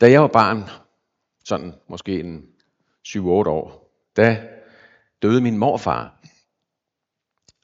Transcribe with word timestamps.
Da 0.00 0.10
jeg 0.10 0.20
var 0.20 0.28
barn, 0.28 0.62
sådan 1.44 1.74
måske 1.88 2.20
en 2.20 2.44
7-8 3.08 3.18
år, 3.28 3.92
da 4.16 4.38
døde 5.22 5.40
min 5.40 5.58
morfar. 5.58 6.12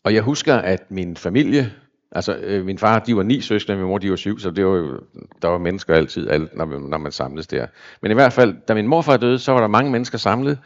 Og 0.04 0.14
jeg 0.14 0.22
husker, 0.22 0.54
at 0.54 0.90
min 0.90 1.16
familie, 1.16 1.72
altså 2.12 2.36
øh, 2.36 2.64
min 2.64 2.78
far, 2.78 2.98
de 2.98 3.16
var 3.16 3.22
ni 3.22 3.40
søskende, 3.40 3.78
min 3.78 3.86
mor, 3.86 3.98
de 3.98 4.10
var 4.10 4.16
syv, 4.16 4.38
så 4.38 4.50
det 4.50 4.66
var 4.66 4.76
jo, 4.76 5.00
der 5.42 5.48
var 5.48 5.58
mennesker 5.58 5.94
altid, 5.94 6.30
alt, 6.30 6.56
når, 6.56 6.88
når 6.88 6.98
man 6.98 7.12
samledes 7.12 7.46
der. 7.46 7.66
Men 8.02 8.10
i 8.10 8.14
hvert 8.14 8.32
fald, 8.32 8.56
da 8.68 8.74
min 8.74 8.86
morfar 8.86 9.16
døde, 9.16 9.38
så 9.38 9.52
var 9.52 9.60
der 9.60 9.68
mange 9.68 9.90
mennesker 9.90 10.18
samlet, 10.18 10.58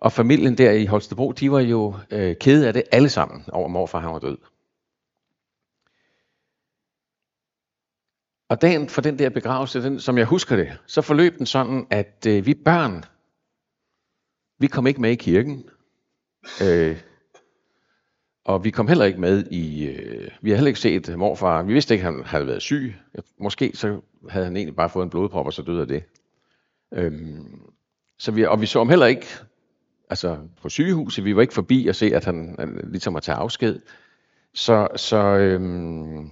og 0.00 0.12
familien 0.12 0.58
der 0.58 0.72
i 0.72 0.86
Holstebro, 0.86 1.32
de 1.32 1.52
var 1.52 1.60
jo 1.60 1.94
øh, 2.10 2.36
kede 2.40 2.66
af 2.66 2.72
det 2.72 2.82
alle 2.92 3.08
sammen, 3.08 3.44
over 3.52 3.68
morfar 3.68 3.98
han 3.98 4.12
var 4.12 4.18
død. 4.18 4.38
Og 8.48 8.62
dagen 8.62 8.88
for 8.88 9.00
den 9.00 9.18
der 9.18 9.28
begravelse, 9.28 9.82
den, 9.82 10.00
som 10.00 10.18
jeg 10.18 10.26
husker 10.26 10.56
det, 10.56 10.78
så 10.86 11.02
forløb 11.02 11.38
den 11.38 11.46
sådan, 11.46 11.86
at 11.90 12.26
øh, 12.28 12.46
vi 12.46 12.54
børn, 12.54 13.04
vi 14.58 14.66
kom 14.66 14.86
ikke 14.86 15.00
med 15.00 15.10
i 15.10 15.14
kirken. 15.14 15.64
Øh, 16.62 16.96
og 18.44 18.64
vi 18.64 18.70
kom 18.70 18.88
heller 18.88 19.04
ikke 19.04 19.20
med 19.20 19.46
i, 19.50 19.86
øh, 19.86 20.30
vi 20.40 20.50
havde 20.50 20.58
heller 20.58 20.68
ikke 20.68 20.80
set 20.80 21.18
morfar. 21.18 21.62
Vi 21.62 21.72
vidste 21.72 21.94
ikke, 21.94 22.06
at 22.06 22.14
han 22.14 22.24
havde 22.24 22.46
været 22.46 22.62
syg. 22.62 22.94
Måske 23.38 23.70
så 23.74 24.00
havde 24.28 24.44
han 24.46 24.56
egentlig 24.56 24.76
bare 24.76 24.90
fået 24.90 25.04
en 25.04 25.10
blodprop, 25.10 25.46
og 25.46 25.52
så 25.52 25.62
døde 25.62 25.80
af 25.80 25.88
det. 25.88 26.02
Øhm, 26.92 27.60
så 28.18 28.32
vi, 28.32 28.44
og 28.44 28.60
vi 28.60 28.66
så 28.66 28.78
ham 28.78 28.88
heller 28.88 29.06
ikke 29.06 29.26
altså 30.10 30.38
på 30.62 30.68
sygehuset. 30.68 31.24
Vi 31.24 31.36
var 31.36 31.42
ikke 31.42 31.54
forbi 31.54 31.88
at 31.88 31.96
se, 31.96 32.14
at 32.14 32.24
han, 32.24 32.56
han 32.58 32.80
ligesom 32.90 33.14
var 33.14 33.20
tage 33.20 33.36
afsked. 33.36 33.80
Så, 34.54 34.88
så 34.96 35.16
øhm, 35.16 36.30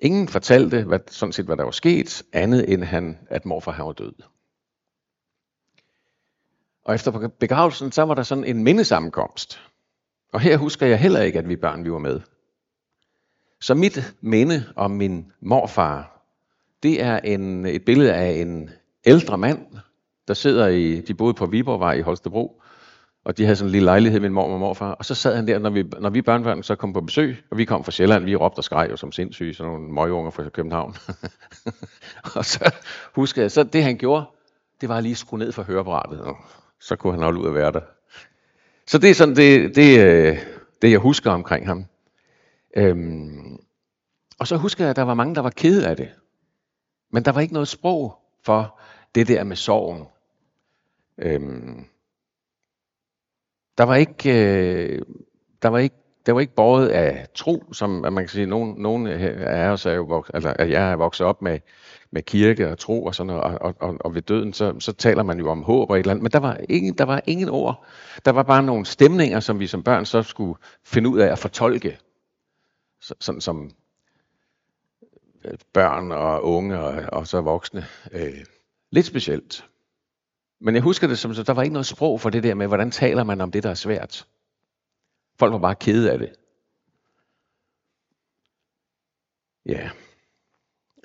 ingen 0.00 0.28
fortalte 0.28 0.84
hvad, 0.84 0.98
sådan 1.06 1.32
set, 1.32 1.46
hvad 1.46 1.56
der 1.56 1.64
var 1.64 1.70
sket, 1.70 2.22
andet 2.32 2.72
end 2.72 2.84
han, 2.84 3.18
at 3.30 3.46
morfar 3.46 3.72
han 3.72 3.86
var 3.86 3.92
død. 3.92 4.12
Og 6.84 6.94
efter 6.94 7.28
begravelsen, 7.28 7.92
så 7.92 8.02
var 8.02 8.14
der 8.14 8.22
sådan 8.22 8.44
en 8.44 8.64
mindesammenkomst. 8.64 9.60
Og 10.32 10.40
her 10.40 10.56
husker 10.56 10.86
jeg 10.86 11.00
heller 11.00 11.20
ikke, 11.20 11.38
at 11.38 11.48
vi 11.48 11.56
børn 11.56 11.84
vi 11.84 11.92
var 11.92 11.98
med. 11.98 12.20
Så 13.60 13.74
mit 13.74 14.14
minde 14.20 14.72
om 14.76 14.90
min 14.90 15.32
morfar, 15.40 16.26
det 16.82 17.02
er 17.02 17.18
en, 17.18 17.66
et 17.66 17.84
billede 17.84 18.14
af 18.14 18.30
en 18.30 18.70
ældre 19.04 19.38
mand, 19.38 19.66
der 20.28 20.34
sidder 20.34 20.66
i, 20.66 21.00
de 21.00 21.14
boede 21.14 21.34
på 21.34 21.46
Viborgvej 21.46 21.92
i 21.92 22.00
Holstebro, 22.00 22.62
og 23.24 23.36
de 23.36 23.44
havde 23.44 23.56
sådan 23.56 23.68
en 23.68 23.72
lille 23.72 23.84
lejlighed, 23.84 24.20
min 24.20 24.32
mor 24.32 24.52
og 24.52 24.60
morfar, 24.60 24.92
og 24.92 25.04
så 25.04 25.14
sad 25.14 25.36
han 25.36 25.46
der, 25.46 25.58
når 25.58 25.70
vi, 25.70 25.84
når 26.00 26.10
vi 26.10 26.22
børnebørn 26.22 26.62
så 26.62 26.74
kom 26.74 26.92
på 26.92 27.00
besøg, 27.00 27.44
og 27.50 27.58
vi 27.58 27.64
kom 27.64 27.84
fra 27.84 27.92
Sjælland, 27.92 28.24
vi 28.24 28.36
råbte 28.36 28.58
og 28.58 28.64
skreg 28.64 28.88
jo 28.90 28.96
som 28.96 29.12
sindssyge, 29.12 29.54
sådan 29.54 29.72
nogle 29.72 29.92
møgunger 29.92 30.30
fra 30.30 30.48
København. 30.48 30.96
og 32.36 32.44
så 32.44 32.74
husker 33.14 33.42
jeg, 33.42 33.50
så 33.50 33.62
det 33.62 33.84
han 33.84 33.96
gjorde, 33.96 34.24
det 34.80 34.88
var 34.88 35.00
lige 35.00 35.12
at 35.12 35.18
skrue 35.18 35.38
ned 35.38 35.52
for 35.52 35.62
høreapparatet, 35.62 36.20
og 36.20 36.36
så 36.80 36.96
kunne 36.96 37.12
han 37.12 37.22
holde 37.22 37.40
ud 37.40 37.46
af 37.46 37.54
være 37.54 37.72
der. 37.72 37.80
Så 38.86 38.98
det 38.98 39.10
er 39.10 39.14
sådan 39.14 39.36
det, 39.36 39.76
det, 39.76 40.06
øh, 40.06 40.38
det 40.82 40.90
jeg 40.90 40.98
husker 40.98 41.30
omkring 41.30 41.66
ham. 41.66 41.84
Øhm, 42.76 43.58
og 44.38 44.46
så 44.46 44.56
husker 44.56 44.84
jeg, 44.84 44.90
at 44.90 44.96
der 44.96 45.02
var 45.02 45.14
mange, 45.14 45.34
der 45.34 45.40
var 45.40 45.50
kede 45.50 45.88
af 45.88 45.96
det. 45.96 46.08
Men 47.12 47.24
der 47.24 47.32
var 47.32 47.40
ikke 47.40 47.54
noget 47.54 47.68
sprog 47.68 48.18
for 48.44 48.78
det 49.14 49.28
der 49.28 49.44
med 49.44 49.56
sorgen. 49.56 50.06
Øhm, 51.18 51.86
der 53.80 53.86
var 53.86 53.94
ikke, 53.94 54.30
øh, 54.30 55.02
der 55.62 55.68
var 55.68 55.78
ikke, 55.78 55.96
der 56.26 56.32
var 56.32 56.40
ikke 56.40 56.54
båret 56.54 56.88
af 56.88 57.26
tro, 57.34 57.64
som 57.72 57.90
man 57.90 58.16
kan 58.16 58.28
sige, 58.28 58.46
nogen, 58.46 58.74
nogen 58.78 59.06
af 59.06 59.68
os 59.68 59.86
er 59.86 59.92
jo 59.92 60.02
vokset, 60.02 60.34
altså, 60.34 60.54
at 60.58 60.70
jeg 60.70 60.92
er 60.92 60.96
vokset 60.96 61.26
op 61.26 61.42
med, 61.42 61.58
med 62.10 62.22
kirke 62.22 62.70
og 62.70 62.78
tro 62.78 63.04
og 63.04 63.14
sådan 63.14 63.26
noget, 63.26 63.42
og, 63.42 63.74
og, 63.80 63.96
og 64.00 64.14
ved 64.14 64.22
døden, 64.22 64.52
så, 64.52 64.80
så 64.80 64.92
taler 64.92 65.22
man 65.22 65.38
jo 65.38 65.50
om 65.50 65.62
håb 65.62 65.90
og 65.90 65.96
et 65.96 66.00
eller 66.00 66.10
andet, 66.10 66.22
men 66.22 66.32
der 66.32 66.38
var, 66.38 66.60
ingen, 66.68 66.98
der 66.98 67.04
var 67.04 67.22
ingen 67.26 67.48
ord. 67.48 67.84
Der 68.24 68.30
var 68.30 68.42
bare 68.42 68.62
nogle 68.62 68.86
stemninger, 68.86 69.40
som 69.40 69.60
vi 69.60 69.66
som 69.66 69.82
børn 69.82 70.04
så 70.04 70.22
skulle 70.22 70.54
finde 70.84 71.08
ud 71.08 71.18
af 71.18 71.32
at 71.32 71.38
fortolke, 71.38 71.98
så, 73.00 73.14
sådan 73.20 73.40
som 73.40 73.70
øh, 75.44 75.58
børn 75.72 76.12
og 76.12 76.44
unge 76.44 76.80
og, 76.80 77.04
og 77.12 77.26
så 77.26 77.40
voksne. 77.40 77.84
Øh, 78.12 78.44
lidt 78.90 79.06
specielt. 79.06 79.69
Men 80.60 80.74
jeg 80.74 80.82
husker 80.82 81.06
det 81.06 81.18
som, 81.18 81.34
så 81.34 81.42
der 81.42 81.52
var 81.52 81.62
ikke 81.62 81.72
noget 81.72 81.86
sprog 81.86 82.20
for 82.20 82.30
det 82.30 82.42
der 82.42 82.54
med, 82.54 82.66
hvordan 82.66 82.90
taler 82.90 83.24
man 83.24 83.40
om 83.40 83.50
det, 83.50 83.62
der 83.62 83.70
er 83.70 83.74
svært. 83.74 84.26
Folk 85.38 85.52
var 85.52 85.58
bare 85.58 85.74
kede 85.74 86.12
af 86.12 86.18
det. 86.18 86.32
Ja. 89.66 89.90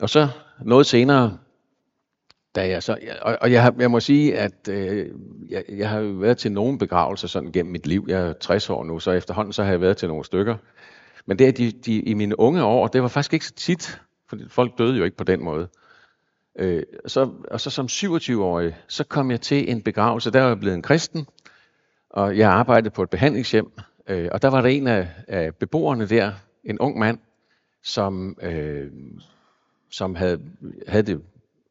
Og 0.02 0.10
så 0.10 0.28
noget 0.62 0.86
senere, 0.86 1.38
da 2.56 2.68
jeg 2.68 2.84
så, 2.84 2.98
og, 3.22 3.38
og 3.42 3.52
jeg, 3.52 3.74
jeg 3.80 3.92
må 3.92 4.00
sige, 4.00 4.38
at 4.38 4.68
øh, 4.70 5.12
jeg, 5.50 5.64
jeg 5.70 5.90
har 5.90 6.00
jo 6.00 6.12
været 6.12 6.38
til 6.38 6.52
nogle 6.52 6.78
begravelser 6.78 7.28
sådan 7.28 7.52
gennem 7.52 7.72
mit 7.72 7.88
liv. 7.88 8.06
Jeg 8.08 8.22
er 8.22 8.34
60 8.34 8.70
år 8.70 8.84
nu, 8.84 9.00
så 9.00 9.12
efterhånden 9.12 9.54
så 9.54 9.64
har 9.64 9.72
jeg 9.72 9.82
været 9.82 9.98
til 9.98 10.08
nogle 10.08 10.26
stykker. 10.26 10.56
Men 11.26 11.40
det, 11.40 11.58
de, 11.58 11.72
de, 11.72 12.02
i 12.02 12.14
mine 12.14 12.40
unge 12.40 12.64
år, 12.64 12.88
det 12.88 13.02
var 13.02 13.08
faktisk 13.08 13.34
ikke 13.34 13.46
så 13.46 13.54
tit, 13.54 14.02
for 14.30 14.38
folk 14.48 14.78
døde 14.78 14.98
jo 14.98 15.04
ikke 15.04 15.18
på 15.18 15.24
den 15.24 15.44
måde. 15.44 15.68
Øh, 16.60 16.84
så, 17.08 17.32
og 17.52 17.62
så 17.62 17.70
som 17.70 17.86
27-årig, 17.86 18.76
så 18.88 19.04
kom 19.04 19.32
jeg 19.32 19.42
til 19.42 19.72
en 19.72 19.82
begravelse, 19.82 20.32
der 20.32 20.42
var 20.42 20.48
jeg 20.48 20.60
blevet 20.60 20.76
en 20.76 20.82
kristen, 20.82 21.28
og 22.10 22.38
jeg 22.38 22.52
arbejdede 22.52 22.90
på 22.90 23.04
et 23.04 23.10
behandlingshjem, 23.10 23.72
øh, 24.08 24.30
og 24.32 24.42
der 24.42 24.48
var 24.48 24.62
der 24.62 24.70
en 24.70 24.88
af, 24.88 25.10
af 25.28 25.56
beboerne 25.56 26.06
der, 26.06 26.34
en 26.64 26.80
ung 26.80 26.98
mand, 27.00 27.20
som, 27.84 28.38
øh, 28.42 28.92
som 29.92 30.16
havde, 30.16 30.42
havde 30.88 31.04
det, 31.04 31.22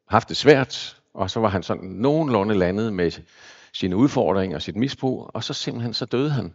haft 0.07 0.29
det 0.29 0.37
svært, 0.37 1.01
og 1.13 1.29
så 1.29 1.39
var 1.39 1.49
han 1.49 1.63
sådan 1.63 1.89
nogenlunde 1.89 2.55
landet 2.55 2.93
med 2.93 3.11
sine 3.73 3.95
udfordringer 3.95 4.57
og 4.57 4.61
sit 4.61 4.75
misbrug, 4.75 5.31
og 5.33 5.43
så 5.43 5.53
simpelthen 5.53 5.93
så 5.93 6.05
døde 6.05 6.29
han. 6.29 6.53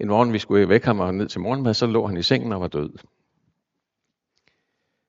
En 0.00 0.08
morgen, 0.08 0.32
vi 0.32 0.38
skulle 0.38 0.68
væk 0.68 0.84
ham 0.84 1.00
og 1.00 1.14
ned 1.14 1.28
til 1.28 1.40
morgenmad, 1.40 1.74
så 1.74 1.86
lå 1.86 2.06
han 2.06 2.16
i 2.16 2.22
sengen 2.22 2.52
og 2.52 2.60
var 2.60 2.68
død. 2.68 2.90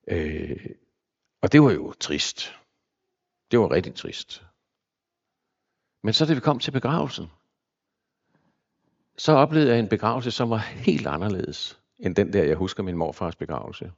Øh, 0.07 0.57
og 1.45 1.51
det 1.51 1.61
var 1.61 1.71
jo 1.71 1.93
trist. 1.93 2.55
Det 3.51 3.59
var 3.59 3.71
rigtig 3.71 3.95
trist. 3.95 4.45
Men 6.03 6.13
så 6.13 6.25
da 6.25 6.33
vi 6.33 6.39
kom 6.39 6.59
til 6.59 6.71
begravelsen, 6.71 7.25
så 9.17 9.31
oplevede 9.31 9.71
jeg 9.71 9.79
en 9.79 9.87
begravelse, 9.87 10.31
som 10.31 10.49
var 10.49 10.57
helt 10.57 11.07
anderledes 11.07 11.79
end 11.99 12.15
den 12.15 12.33
der, 12.33 12.43
jeg 12.43 12.55
husker 12.55 12.83
min 12.83 12.97
morfars 12.97 13.35
begravelse. 13.35 13.91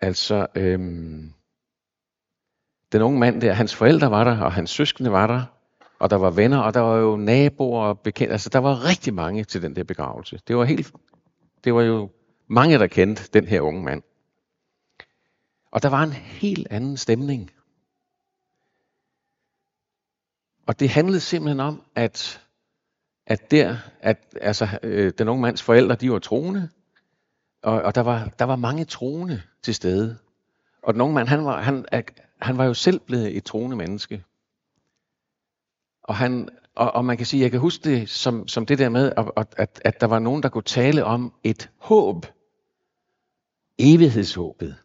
Altså, 0.00 0.46
øhm, 0.54 1.32
den 2.92 3.02
unge 3.02 3.18
mand 3.18 3.40
der, 3.40 3.52
hans 3.52 3.74
forældre 3.74 4.10
var 4.10 4.24
der, 4.24 4.40
og 4.40 4.52
hans 4.52 4.70
søskende 4.70 5.12
var 5.12 5.26
der, 5.26 5.44
og 5.98 6.10
der 6.10 6.16
var 6.16 6.30
venner, 6.30 6.58
og 6.58 6.74
der 6.74 6.80
var 6.80 6.96
jo 6.96 7.16
naboer 7.16 7.82
og 7.82 8.00
bekendte. 8.00 8.32
Altså, 8.32 8.48
der 8.48 8.58
var 8.58 8.84
rigtig 8.84 9.14
mange 9.14 9.44
til 9.44 9.62
den 9.62 9.76
der 9.76 9.84
begravelse. 9.84 10.40
Det 10.48 10.56
var 10.56 10.64
helt, 10.64 10.92
det 11.64 11.74
var 11.74 11.82
jo 11.82 12.10
mange, 12.46 12.78
der 12.78 12.86
kendte 12.86 13.22
den 13.32 13.44
her 13.44 13.60
unge 13.60 13.82
mand. 13.82 14.02
Og 15.70 15.82
der 15.82 15.88
var 15.88 16.02
en 16.02 16.12
helt 16.12 16.66
anden 16.70 16.96
stemning. 16.96 17.50
Og 20.66 20.80
det 20.80 20.88
handlede 20.88 21.20
simpelthen 21.20 21.60
om, 21.60 21.82
at, 21.94 22.46
at 23.26 23.50
der, 23.50 23.76
at 24.00 24.36
altså, 24.40 24.78
øh, 24.82 25.12
den 25.18 25.28
unge 25.28 25.42
mands 25.42 25.62
forældre, 25.62 25.94
de 25.94 26.10
var 26.10 26.18
troende, 26.18 26.68
og, 27.62 27.82
og 27.82 27.94
der, 27.94 28.00
var, 28.00 28.28
der 28.38 28.44
var 28.44 28.56
mange 28.56 28.84
troende 28.84 29.42
til 29.62 29.74
stede. 29.74 30.18
Og 30.82 30.94
den 30.94 31.00
unge 31.00 31.14
mand, 31.14 31.28
han 31.28 31.44
var, 31.44 31.62
han, 31.62 31.84
øh, 31.94 32.02
han 32.40 32.58
var 32.58 32.64
jo 32.64 32.74
selv 32.74 33.00
blevet 33.00 33.36
et 33.36 33.44
troende 33.44 33.76
menneske. 33.76 34.24
Og, 36.02 36.16
han, 36.16 36.48
og, 36.74 36.92
og 36.92 37.04
man 37.04 37.16
kan 37.16 37.26
sige, 37.26 37.42
jeg 37.42 37.50
kan 37.50 37.60
huske 37.60 37.90
det 37.90 38.08
som, 38.08 38.48
som 38.48 38.66
det 38.66 38.78
der 38.78 38.88
med, 38.88 39.12
at, 39.36 39.54
at, 39.56 39.80
at 39.84 40.00
der 40.00 40.06
var 40.06 40.18
nogen, 40.18 40.42
der 40.42 40.48
kunne 40.48 40.62
tale 40.62 41.04
om 41.04 41.32
et 41.44 41.70
håb. 41.78 42.26
Evighedshåbet 43.78 44.76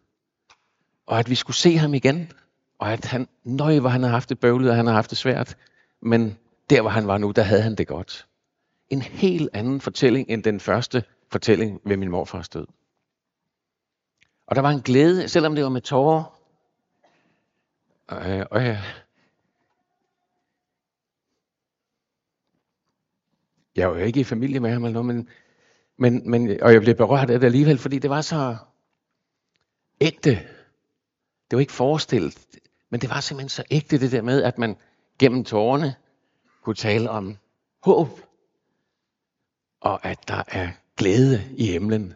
og 1.06 1.18
at 1.18 1.30
vi 1.30 1.34
skulle 1.34 1.56
se 1.56 1.76
ham 1.76 1.94
igen, 1.94 2.32
og 2.78 2.92
at 2.92 3.04
han, 3.04 3.28
nøj, 3.44 3.78
hvor 3.78 3.88
han 3.88 4.02
har 4.02 4.10
haft 4.10 4.28
det 4.28 4.40
bøvlet, 4.40 4.70
og 4.70 4.76
han 4.76 4.86
har 4.86 4.94
haft 4.94 5.10
det 5.10 5.18
svært, 5.18 5.56
men 6.02 6.38
der, 6.70 6.80
hvor 6.80 6.90
han 6.90 7.06
var 7.06 7.18
nu, 7.18 7.30
der 7.30 7.42
havde 7.42 7.62
han 7.62 7.74
det 7.74 7.86
godt. 7.86 8.26
En 8.90 9.02
helt 9.02 9.50
anden 9.52 9.80
fortælling 9.80 10.28
end 10.28 10.42
den 10.42 10.60
første 10.60 11.04
fortælling 11.32 11.80
ved 11.84 11.96
min 11.96 12.10
morfars 12.10 12.48
død. 12.48 12.66
Og 14.46 14.56
der 14.56 14.62
var 14.62 14.70
en 14.70 14.80
glæde, 14.80 15.28
selvom 15.28 15.54
det 15.54 15.64
var 15.64 15.70
med 15.70 15.80
tårer. 15.80 16.40
Og, 18.08 18.30
øh, 18.30 18.46
og 18.50 18.64
jeg, 18.64 18.82
jeg 23.76 23.90
var 23.90 23.98
jo 23.98 24.04
ikke 24.04 24.20
i 24.20 24.24
familie 24.24 24.60
med 24.60 24.70
ham 24.70 24.84
eller 24.84 25.02
noget, 25.02 25.16
men, 25.16 25.28
men, 25.96 26.30
men, 26.30 26.62
og 26.62 26.72
jeg 26.72 26.82
blev 26.82 26.94
berørt 26.94 27.30
af 27.30 27.40
det 27.40 27.46
alligevel, 27.46 27.78
fordi 27.78 27.98
det 27.98 28.10
var 28.10 28.20
så 28.20 28.56
ægte. 30.00 30.38
Det 31.54 31.56
var 31.56 31.60
ikke 31.60 31.72
forestillet, 31.72 32.38
men 32.90 33.00
det 33.00 33.10
var 33.10 33.20
simpelthen 33.20 33.48
så 33.48 33.64
ægte 33.70 33.98
det 33.98 34.12
der 34.12 34.22
med, 34.22 34.42
at 34.42 34.58
man 34.58 34.76
gennem 35.18 35.44
tårerne 35.44 35.94
kunne 36.62 36.74
tale 36.74 37.10
om 37.10 37.36
håb, 37.82 38.08
og 39.80 40.06
at 40.06 40.28
der 40.28 40.42
er 40.48 40.70
glæde 40.96 41.54
i 41.56 41.66
himlen. 41.66 42.14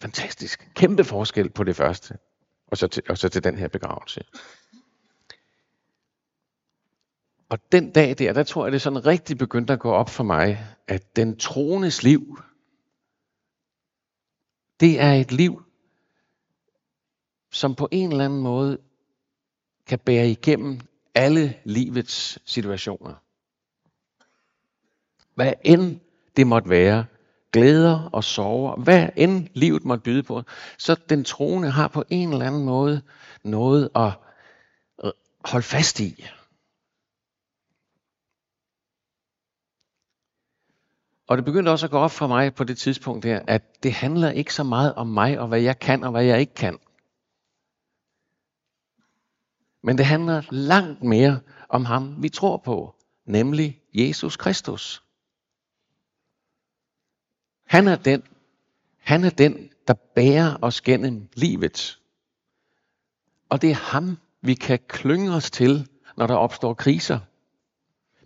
Fantastisk. 0.00 0.70
Kæmpe 0.74 1.04
forskel 1.04 1.50
på 1.50 1.64
det 1.64 1.76
første, 1.76 2.18
og 2.66 2.76
så 2.76 2.86
til, 2.86 3.02
og 3.08 3.18
så 3.18 3.28
til 3.28 3.44
den 3.44 3.58
her 3.58 3.68
begravelse. 3.68 4.24
Og 7.48 7.58
den 7.72 7.92
dag 7.92 8.18
der, 8.18 8.32
der 8.32 8.42
tror 8.42 8.64
jeg, 8.64 8.72
det 8.72 8.82
sådan 8.82 9.06
rigtig 9.06 9.38
begyndte 9.38 9.72
at 9.72 9.80
gå 9.80 9.90
op 9.90 10.10
for 10.10 10.24
mig, 10.24 10.66
at 10.88 11.16
den 11.16 11.36
troendes 11.36 12.02
liv, 12.02 12.38
det 14.80 15.00
er 15.00 15.12
et 15.12 15.32
liv, 15.32 15.62
som 17.54 17.74
på 17.74 17.88
en 17.90 18.10
eller 18.10 18.24
anden 18.24 18.40
måde 18.40 18.78
kan 19.86 19.98
bære 19.98 20.28
igennem 20.28 20.80
alle 21.14 21.54
livets 21.64 22.38
situationer. 22.44 23.14
Hvad 25.34 25.52
end 25.64 26.00
det 26.36 26.46
måtte 26.46 26.70
være, 26.70 27.06
glæder 27.52 28.08
og 28.12 28.24
sorger, 28.24 28.76
hvad 28.76 29.08
end 29.16 29.48
livet 29.52 29.84
måtte 29.84 30.02
byde 30.02 30.22
på, 30.22 30.42
så 30.78 30.94
den 31.08 31.24
troende 31.24 31.70
har 31.70 31.88
på 31.88 32.04
en 32.08 32.32
eller 32.32 32.46
anden 32.46 32.64
måde 32.64 33.02
noget 33.44 33.90
at 33.94 34.12
øh, 35.04 35.10
holde 35.44 35.66
fast 35.66 36.00
i. 36.00 36.24
Og 41.28 41.36
det 41.36 41.44
begyndte 41.44 41.70
også 41.70 41.86
at 41.86 41.90
gå 41.90 41.98
op 41.98 42.10
for 42.10 42.26
mig 42.26 42.54
på 42.54 42.64
det 42.64 42.78
tidspunkt 42.78 43.22
der, 43.22 43.40
at 43.46 43.82
det 43.82 43.92
handler 43.92 44.30
ikke 44.30 44.54
så 44.54 44.62
meget 44.62 44.94
om 44.94 45.06
mig 45.06 45.38
og 45.40 45.48
hvad 45.48 45.60
jeg 45.60 45.78
kan 45.78 46.04
og 46.04 46.10
hvad 46.10 46.24
jeg 46.24 46.40
ikke 46.40 46.54
kan. 46.54 46.78
Men 49.84 49.98
det 49.98 50.06
handler 50.06 50.42
langt 50.50 51.02
mere 51.02 51.40
om 51.68 51.84
ham, 51.84 52.22
vi 52.22 52.28
tror 52.28 52.56
på, 52.56 52.94
nemlig 53.26 53.82
Jesus 53.94 54.36
Kristus. 54.36 55.02
Han 57.66 57.88
er 57.88 57.96
den, 57.96 58.22
han 58.98 59.24
er 59.24 59.30
den, 59.30 59.70
der 59.88 59.94
bærer 60.14 60.56
os 60.62 60.80
gennem 60.80 61.28
livet. 61.34 62.00
Og 63.48 63.62
det 63.62 63.70
er 63.70 63.74
ham, 63.74 64.18
vi 64.40 64.54
kan 64.54 64.78
klynge 64.88 65.34
os 65.34 65.50
til, 65.50 65.88
når 66.16 66.26
der 66.26 66.34
opstår 66.34 66.74
kriser. 66.74 67.18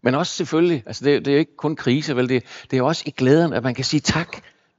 Men 0.02 0.14
også 0.14 0.32
selvfølgelig, 0.32 0.82
altså 0.87 1.05
det, 1.05 1.25
det 1.25 1.34
er 1.34 1.38
ikke 1.38 1.56
kun 1.56 1.76
krise, 1.76 2.16
vel? 2.16 2.28
Det, 2.28 2.44
det 2.70 2.78
er 2.78 2.82
også 2.82 3.02
i 3.06 3.10
glæden, 3.10 3.52
at 3.52 3.62
man 3.62 3.75
kan 3.75 3.84
sige 3.84 4.00
tak. 4.00 4.37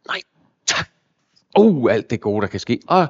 Nej, 0.07 0.21
tak. 0.65 0.89
Oh, 1.55 1.93
alt 1.93 2.09
det 2.09 2.21
gode, 2.21 2.41
der 2.41 2.47
kan 2.47 2.59
ske. 2.59 2.79
Og 2.87 3.07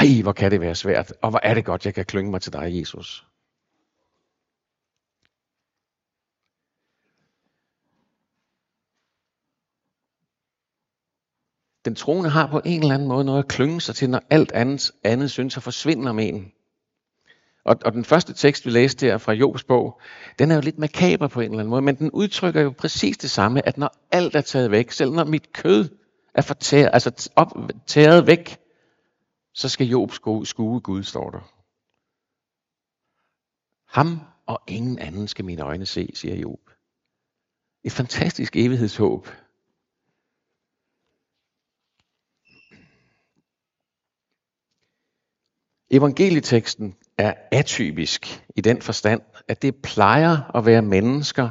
ej, 0.00 0.22
hvor 0.22 0.32
kan 0.32 0.50
det 0.50 0.60
være 0.60 0.74
svært. 0.74 1.12
Og 1.22 1.30
hvor 1.30 1.40
er 1.42 1.54
det 1.54 1.64
godt, 1.64 1.86
jeg 1.86 1.94
kan 1.94 2.04
klynge 2.04 2.30
mig 2.30 2.42
til 2.42 2.52
dig, 2.52 2.80
Jesus. 2.80 3.26
Den 11.84 11.94
troende 11.94 12.30
har 12.30 12.46
på 12.46 12.60
en 12.64 12.80
eller 12.80 12.94
anden 12.94 13.08
måde 13.08 13.24
noget 13.24 13.38
at 13.38 13.48
klynge 13.48 13.80
sig 13.80 13.94
til, 13.94 14.10
når 14.10 14.22
alt 14.30 14.52
andet, 14.52 14.90
andet 15.04 15.30
synes 15.30 15.56
at 15.56 15.62
forsvinde 15.62 16.14
med 16.14 16.28
en. 16.28 16.52
Og, 17.64 17.76
og 17.84 17.92
den 17.92 18.04
første 18.04 18.32
tekst, 18.32 18.66
vi 18.66 18.70
læste 18.70 19.06
her 19.06 19.18
fra 19.18 19.32
Jobs 19.32 19.64
bog, 19.64 20.00
den 20.38 20.50
er 20.50 20.54
jo 20.54 20.60
lidt 20.60 20.78
makaber 20.78 21.28
på 21.28 21.40
en 21.40 21.44
eller 21.50 21.58
anden 21.58 21.70
måde, 21.70 21.82
men 21.82 21.94
den 21.94 22.10
udtrykker 22.10 22.60
jo 22.60 22.70
præcis 22.70 23.18
det 23.18 23.30
samme, 23.30 23.66
at 23.68 23.78
når 23.78 23.96
alt 24.10 24.36
er 24.36 24.40
taget 24.40 24.70
væk, 24.70 24.90
selv 24.90 25.12
når 25.12 25.24
mit 25.24 25.52
kød 25.52 25.88
er 26.34 26.42
fortæret, 26.42 26.90
altså 26.92 27.30
op, 27.36 27.48
taget 27.86 28.26
væk, 28.26 28.58
så 29.60 29.68
skal 29.68 29.86
Job 29.86 30.12
skue, 30.44 30.80
Gud, 30.80 31.02
står 31.02 31.30
der. 31.30 31.52
Ham 33.86 34.20
og 34.46 34.62
ingen 34.66 34.98
anden 34.98 35.28
skal 35.28 35.44
mine 35.44 35.62
øjne 35.62 35.86
se, 35.86 36.10
siger 36.14 36.36
Job. 36.36 36.70
Et 37.84 37.92
fantastisk 37.92 38.56
evighedshåb. 38.56 39.28
Evangelieteksten 45.90 46.96
er 47.18 47.34
atypisk 47.52 48.44
i 48.56 48.60
den 48.60 48.82
forstand, 48.82 49.22
at 49.48 49.62
det 49.62 49.82
plejer 49.82 50.56
at 50.56 50.66
være 50.66 50.82
mennesker, 50.82 51.50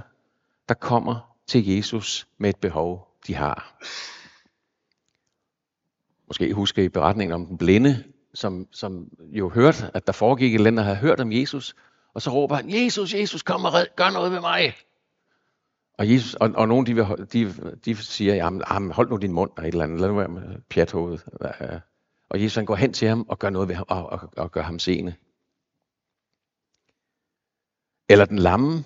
der 0.69 0.73
kommer 0.73 1.37
til 1.47 1.67
Jesus 1.67 2.27
med 2.37 2.49
et 2.49 2.59
behov, 2.59 3.17
de 3.27 3.35
har. 3.35 3.79
Måske 6.29 6.53
husker 6.53 6.83
I 6.83 6.89
beretningen 6.89 7.33
om 7.35 7.45
den 7.45 7.57
blinde, 7.57 8.03
som, 8.33 8.67
som 8.71 9.09
jo 9.21 9.49
hørte, 9.49 9.91
at 9.93 10.07
der 10.07 10.13
foregik 10.13 10.53
et 10.53 10.55
eller 10.55 10.67
andet, 10.67 10.85
havde 10.85 10.97
hørt 10.97 11.19
om 11.19 11.31
Jesus, 11.31 11.75
og 12.13 12.21
så 12.21 12.29
råber 12.29 12.55
han, 12.55 12.69
Jesus, 12.69 13.13
Jesus, 13.13 13.43
kom 13.43 13.65
og 13.65 13.73
red, 13.73 13.85
gør 13.95 14.09
noget 14.09 14.31
ved 14.31 14.39
mig. 14.39 14.73
Og, 15.97 16.13
Jesus, 16.13 16.33
og, 16.33 16.51
og 16.55 16.67
nogen 16.67 16.85
de, 16.85 17.25
de, 17.33 17.53
de 17.85 17.95
siger, 17.95 18.35
jamen, 18.35 18.63
jamen, 18.71 18.91
hold 18.91 19.09
nu 19.09 19.17
din 19.17 19.31
mund, 19.31 19.51
og 19.57 19.63
et 19.63 19.67
eller 19.67 19.83
andet, 19.83 19.99
lad 19.99 20.09
nu 20.09 20.15
være 20.15 20.27
med 20.27 20.61
pjathovedet. 20.69 21.25
Og 22.29 22.41
Jesus 22.41 22.55
han 22.55 22.65
går 22.65 22.75
hen 22.75 22.93
til 22.93 23.07
ham 23.07 23.25
og 23.29 23.39
gør 23.39 23.49
noget 23.49 23.67
ved 23.67 23.75
ham, 23.75 23.85
og, 23.89 24.09
og, 24.09 24.33
og 24.37 24.51
gør 24.51 24.61
ham 24.61 24.79
seende. 24.79 25.15
Eller 28.09 28.25
den 28.25 28.39
lamme, 28.39 28.83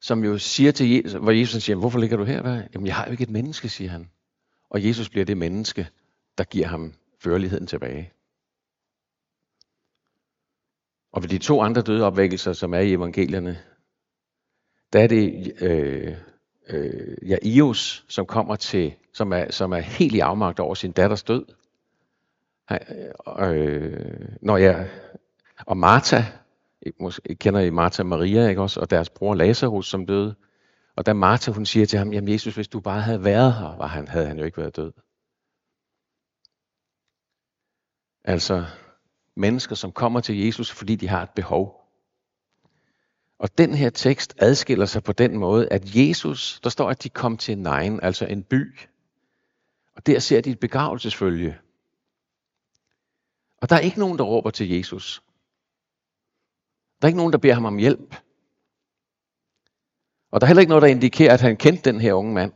som 0.00 0.24
jo 0.24 0.38
siger 0.38 0.72
til 0.72 0.90
Jesus, 0.90 1.12
hvor 1.12 1.30
Jesus 1.30 1.62
siger, 1.62 1.76
hvorfor 1.76 1.98
ligger 1.98 2.16
du 2.16 2.24
her? 2.24 2.42
Hvad? 2.42 2.62
Jamen, 2.74 2.86
jeg 2.86 2.96
har 2.96 3.04
jo 3.04 3.10
ikke 3.10 3.22
et 3.22 3.30
menneske, 3.30 3.68
siger 3.68 3.90
han. 3.90 4.10
Og 4.74 4.84
Jesus 4.84 5.08
bliver 5.08 5.24
det 5.24 5.36
menneske, 5.36 5.88
der 6.38 6.44
giver 6.44 6.66
ham 6.66 6.94
førligheden 7.18 7.66
tilbage. 7.66 8.12
Og 11.12 11.22
ved 11.22 11.28
de 11.28 11.38
to 11.38 11.62
andre 11.62 11.82
døde 11.82 12.04
opvækkelser, 12.04 12.52
som 12.52 12.74
er 12.74 12.78
i 12.78 12.92
evangelierne, 12.92 13.58
der 14.92 15.00
er 15.00 15.06
det 15.06 15.52
øh, 15.62 16.16
øh, 16.68 17.28
Jairus, 17.28 18.04
som 18.08 18.26
kommer 18.26 18.56
til, 18.56 18.94
som 19.12 19.32
er, 19.32 19.50
som 19.50 19.72
er 19.72 19.78
helt 19.78 20.14
i 20.14 20.20
afmagt 20.20 20.60
over 20.60 20.74
sin 20.74 20.92
datters 20.92 21.22
død. 21.22 21.44
Øh, 23.40 24.28
når 24.42 24.56
jeg, 24.56 24.90
og 25.66 25.76
Martha, 25.76 26.22
måske 27.00 27.34
kender 27.34 27.60
I 27.60 27.70
Martha 27.70 28.02
og 28.02 28.06
Maria, 28.06 28.48
ikke 28.48 28.62
også, 28.62 28.80
og 28.80 28.90
deres 28.90 29.10
bror 29.10 29.34
Lazarus, 29.34 29.88
som 29.88 30.06
døde. 30.06 30.34
Og 30.96 31.06
da 31.06 31.12
Martha, 31.12 31.52
hun 31.52 31.66
siger 31.66 31.86
til 31.86 31.98
ham, 31.98 32.12
jamen 32.12 32.32
Jesus, 32.32 32.54
hvis 32.54 32.68
du 32.68 32.80
bare 32.80 33.00
havde 33.00 33.24
været 33.24 33.54
her, 33.54 33.76
var 33.76 33.86
han, 33.86 34.08
havde 34.08 34.26
han 34.26 34.38
jo 34.38 34.44
ikke 34.44 34.58
været 34.58 34.76
død. 34.76 34.92
Altså 38.24 38.64
mennesker, 39.36 39.74
som 39.74 39.92
kommer 39.92 40.20
til 40.20 40.44
Jesus, 40.44 40.70
fordi 40.70 40.96
de 40.96 41.08
har 41.08 41.22
et 41.22 41.30
behov. 41.30 41.80
Og 43.38 43.58
den 43.58 43.74
her 43.74 43.90
tekst 43.90 44.34
adskiller 44.38 44.86
sig 44.86 45.02
på 45.02 45.12
den 45.12 45.38
måde, 45.38 45.68
at 45.68 45.96
Jesus, 45.96 46.60
der 46.60 46.70
står, 46.70 46.90
at 46.90 47.02
de 47.02 47.08
kom 47.08 47.36
til 47.36 47.58
Nain, 47.58 48.00
altså 48.02 48.26
en 48.26 48.42
by. 48.42 48.78
Og 49.96 50.06
der 50.06 50.18
ser 50.18 50.40
de 50.40 50.50
et 50.50 50.60
begravelsesfølge. 50.60 51.58
Og 53.62 53.70
der 53.70 53.76
er 53.76 53.80
ikke 53.80 53.98
nogen, 53.98 54.18
der 54.18 54.24
råber 54.24 54.50
til 54.50 54.70
Jesus. 54.70 55.22
Der 57.00 57.06
er 57.06 57.08
ikke 57.08 57.18
nogen, 57.18 57.32
der 57.32 57.38
beder 57.38 57.54
ham 57.54 57.64
om 57.64 57.76
hjælp. 57.78 58.16
Og 60.34 60.40
der 60.40 60.44
er 60.44 60.48
heller 60.48 60.60
ikke 60.60 60.68
noget, 60.68 60.82
der 60.82 60.88
indikerer, 60.88 61.34
at 61.34 61.40
han 61.40 61.56
kendte 61.56 61.90
den 61.90 62.00
her 62.00 62.12
unge 62.12 62.34
mand. 62.34 62.52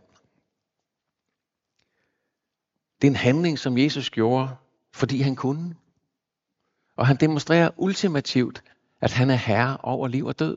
Det 3.01 3.07
er 3.07 3.11
en 3.11 3.17
handling, 3.17 3.59
som 3.59 3.79
Jesus 3.79 4.11
gjorde, 4.11 4.49
fordi 4.93 5.21
han 5.21 5.37
kunne. 5.37 5.77
Og 6.97 7.07
han 7.07 7.17
demonstrerer 7.17 7.71
ultimativt, 7.77 8.63
at 9.01 9.13
han 9.13 9.31
er 9.31 9.35
herre 9.35 9.77
over 9.77 10.09
liv 10.09 10.27
og 10.27 10.39
død. 10.39 10.57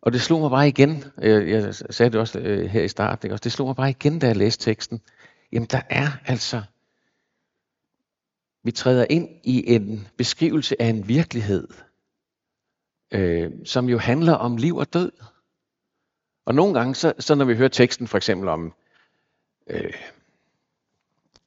Og 0.00 0.12
det 0.12 0.20
slog 0.20 0.40
mig 0.40 0.50
bare 0.50 0.68
igen, 0.68 1.04
øh, 1.22 1.50
jeg 1.50 1.74
sagde 1.74 2.10
det 2.10 2.20
også 2.20 2.38
øh, 2.38 2.66
her 2.66 2.82
i 2.82 2.88
starten, 2.88 3.30
det 3.30 3.52
slog 3.52 3.68
mig 3.68 3.76
bare 3.76 3.90
igen, 3.90 4.18
da 4.18 4.26
jeg 4.26 4.36
læste 4.36 4.64
teksten. 4.64 5.00
Jamen 5.52 5.68
der 5.68 5.82
er 5.90 6.08
altså, 6.24 6.62
vi 8.62 8.70
træder 8.70 9.06
ind 9.10 9.28
i 9.44 9.74
en 9.74 10.08
beskrivelse 10.16 10.82
af 10.82 10.86
en 10.86 11.08
virkelighed, 11.08 11.68
øh, 13.16 13.52
som 13.64 13.88
jo 13.88 13.98
handler 13.98 14.32
om 14.32 14.56
liv 14.56 14.76
og 14.76 14.92
død. 14.92 15.12
Og 16.44 16.54
nogle 16.54 16.74
gange, 16.74 16.94
så, 16.94 17.12
så 17.18 17.34
når 17.34 17.44
vi 17.44 17.56
hører 17.56 17.68
teksten 17.68 18.06
for 18.06 18.16
eksempel 18.16 18.48
om, 18.48 18.74
øh, 19.66 19.92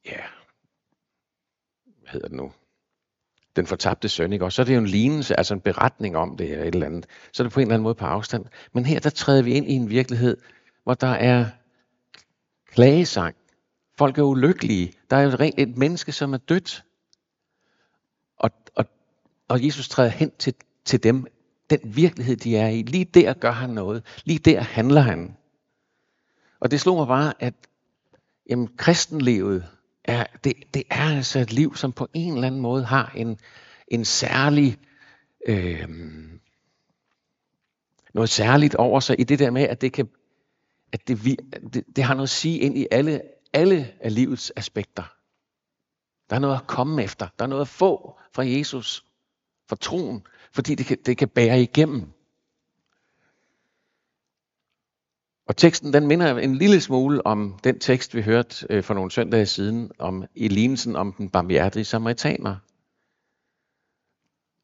ja, 0.06 0.22
hvad 2.02 2.12
hedder 2.12 2.28
det 2.28 2.38
nu, 2.38 2.52
den 3.56 3.68
fortabte 3.68 4.10
søn, 4.10 4.34
ikke? 4.34 4.46
Og 4.46 4.52
så 4.52 4.62
er 4.62 4.66
det 4.66 4.74
jo 4.74 4.80
en 4.80 4.86
lignelse, 4.86 5.38
altså 5.38 5.54
en 5.54 5.62
beretning 5.62 6.18
om 6.18 6.38
det 6.38 6.52
eller 6.52 6.66
et 6.66 6.74
eller 6.74 6.86
andet. 6.88 7.06
Så 7.34 7.44
er 7.44 7.46
det 7.46 7.54
på 7.54 7.60
en 7.60 7.64
eller 7.68 7.74
anden 7.74 7.84
måde 7.84 7.96
på 7.96 8.06
afstand. 8.06 8.46
Men 8.74 8.86
her, 8.86 9.00
der 9.00 9.10
træder 9.10 9.42
vi 9.42 9.54
ind 9.54 9.68
i 9.68 9.74
en 9.74 9.90
virkelighed, 9.90 10.38
hvor 10.84 10.94
der 10.94 11.08
er 11.08 11.46
klagesang. 12.72 13.36
Folk 13.98 14.18
er 14.18 14.24
ulykkelige. 14.24 14.94
Der 15.10 15.18
er 15.18 15.22
jo 15.22 15.52
et 15.58 15.78
menneske, 15.78 16.12
som 16.12 16.34
er 16.34 16.38
dødt. 16.38 16.84
Og, 18.38 18.52
og, 18.76 18.86
og 19.48 19.66
Jesus 19.66 19.90
træder 19.90 20.10
hen 20.10 20.32
til, 20.40 20.54
til 20.86 21.04
dem, 21.04 21.28
den 21.70 21.80
virkelighed, 21.84 22.36
de 22.36 22.58
er 22.58 22.68
i. 22.68 22.82
Lige 22.82 23.06
der 23.06 23.34
gør 23.34 23.52
han 23.52 23.70
noget. 23.70 24.04
Lige 24.24 24.40
der 24.40 24.62
handler 24.62 25.02
han. 25.02 25.38
Og 26.60 26.72
det 26.72 26.82
slog 26.82 26.98
mig 26.98 27.08
bare, 27.08 27.34
at 27.40 27.54
jamen, 28.50 28.70
kristenlivet, 28.78 29.68
er, 30.04 30.26
det, 30.44 30.54
det 30.74 30.84
er 30.90 31.16
altså 31.16 31.40
et 31.40 31.54
liv, 31.54 31.76
som 31.76 31.92
på 31.92 32.08
en 32.14 32.34
eller 32.34 32.48
anden 32.48 32.62
måde 32.62 32.84
har 32.84 33.12
en, 33.16 33.40
en 33.88 34.06
særlig, 34.06 34.78
øh, 35.48 35.90
noget 38.14 38.30
særligt 38.30 38.76
over 38.76 39.00
sig 39.00 39.20
i 39.20 39.24
det 39.24 39.40
der 39.40 39.52
med, 39.52 39.62
at 39.62 39.82
det 39.82 39.94
kan, 39.94 40.10
at 40.92 41.08
det, 41.08 41.40
det, 41.74 41.84
det 41.96 42.04
har 42.04 42.14
noget 42.14 42.28
at 42.28 42.30
sige 42.30 42.60
ind 42.60 42.78
i 42.78 42.88
alle, 42.92 43.22
alle 43.54 43.94
af 44.00 44.16
livets 44.16 44.54
aspekter. 44.56 45.04
Der 46.30 46.36
er 46.36 46.40
noget 46.40 46.56
at 46.56 46.68
komme 46.68 47.04
efter. 47.04 47.28
Der 47.40 47.46
er 47.46 47.50
noget 47.50 47.62
at 47.62 47.68
få 47.68 48.20
fra 48.34 48.46
Jesus. 48.46 49.06
for 49.68 49.76
troen, 49.76 50.24
fordi 50.52 50.76
det 50.76 50.86
kan, 50.86 50.98
det 51.06 51.18
kan 51.18 51.30
bære 51.30 51.62
igennem. 51.62 52.12
Og 55.50 55.58
teksten 55.58 55.94
den 55.94 56.08
minder 56.08 56.38
en 56.38 56.56
lille 56.56 56.82
smule 56.82 57.26
om 57.26 57.60
den 57.64 57.80
tekst, 57.80 58.16
vi 58.16 58.22
hørte 58.22 58.68
øh, 58.70 58.84
for 58.84 58.94
nogle 58.94 59.12
søndage 59.12 59.46
siden, 59.46 59.92
om 60.00 60.26
i 60.36 60.48
lignelsen 60.48 60.96
om 60.96 61.14
den 61.14 61.30
barmhjertige 61.30 61.86
samaritaner. 61.86 62.56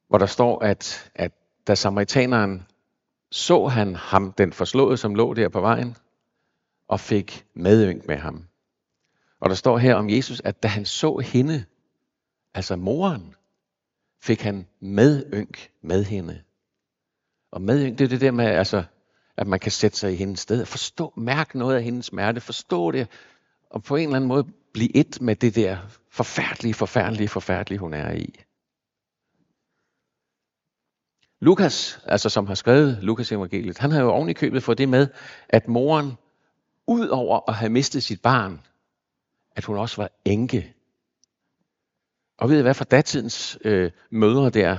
Hvor 0.08 0.18
der 0.18 0.26
står, 0.26 0.64
at, 0.64 1.12
at 1.16 1.32
da 1.68 1.76
samaritaneren 1.76 2.66
så 3.32 3.68
han 3.68 3.96
ham, 3.96 4.32
den 4.32 4.54
forslåede, 4.54 4.98
som 4.98 5.16
lå 5.16 5.34
der 5.34 5.50
på 5.50 5.62
vejen, 5.62 5.96
og 6.88 7.00
fik 7.00 7.46
medynk 7.54 8.08
med 8.08 8.18
ham. 8.18 8.46
Og 9.40 9.50
der 9.50 9.56
står 9.56 9.78
her 9.78 9.96
om 9.96 10.10
Jesus, 10.10 10.42
at 10.44 10.64
da 10.64 10.68
han 10.68 10.86
så 10.86 11.18
hende, 11.18 11.66
altså 12.54 12.76
moren, 12.76 13.35
fik 14.26 14.42
han 14.42 14.68
medynk 14.80 15.72
med 15.82 16.04
hende. 16.04 16.42
Og 17.52 17.62
medynk, 17.62 18.00
det 18.00 18.06
er 18.06 18.10
det 18.10 18.22
der 18.22 18.32
med, 18.32 18.46
altså, 18.46 18.84
at 19.38 19.48
man 19.48 19.60
kan 19.60 19.72
sætte 19.72 19.98
sig 19.98 20.14
i 20.14 20.16
hendes 20.16 20.40
sted, 20.40 20.66
forstå, 20.66 21.14
mærke 21.18 21.58
noget 21.58 21.76
af 21.76 21.84
hendes 21.84 22.06
smerte, 22.06 22.42
forstå 22.42 22.92
det, 22.92 23.08
og 23.70 23.84
på 23.84 23.96
en 23.96 24.04
eller 24.04 24.16
anden 24.16 24.28
måde 24.28 24.48
blive 24.74 24.96
et 24.96 25.22
med 25.22 25.36
det 25.36 25.56
der 25.56 25.78
forfærdelige, 26.12 26.74
forfærdelige, 26.74 27.28
forfærdelige, 27.28 27.80
hun 27.80 27.94
er 27.94 28.12
i. 28.12 28.34
Lukas, 31.42 32.00
altså 32.06 32.30
som 32.30 32.48
har 32.48 32.56
skrevet 32.56 32.98
Lukas 33.02 33.32
evangeliet, 33.32 33.78
han 33.78 33.92
har 33.92 34.02
jo 34.02 34.12
oven 34.12 34.30
i 34.30 34.34
købet 34.34 34.64
fået 34.64 34.78
det 34.78 34.90
med, 34.90 35.08
at 35.50 35.68
moren, 35.68 36.14
ud 36.88 37.08
over 37.08 37.50
at 37.50 37.56
have 37.56 37.70
mistet 37.70 38.04
sit 38.04 38.22
barn, 38.22 38.62
at 39.56 39.66
hun 39.66 39.78
også 39.78 40.02
var 40.02 40.10
enke. 40.26 40.75
Og 42.38 42.50
ved 42.50 42.60
I 42.60 42.62
hvad 42.62 42.74
for 42.74 42.84
datidens 42.84 43.58
øh, 43.62 43.92
mødre 44.10 44.50
der, 44.50 44.78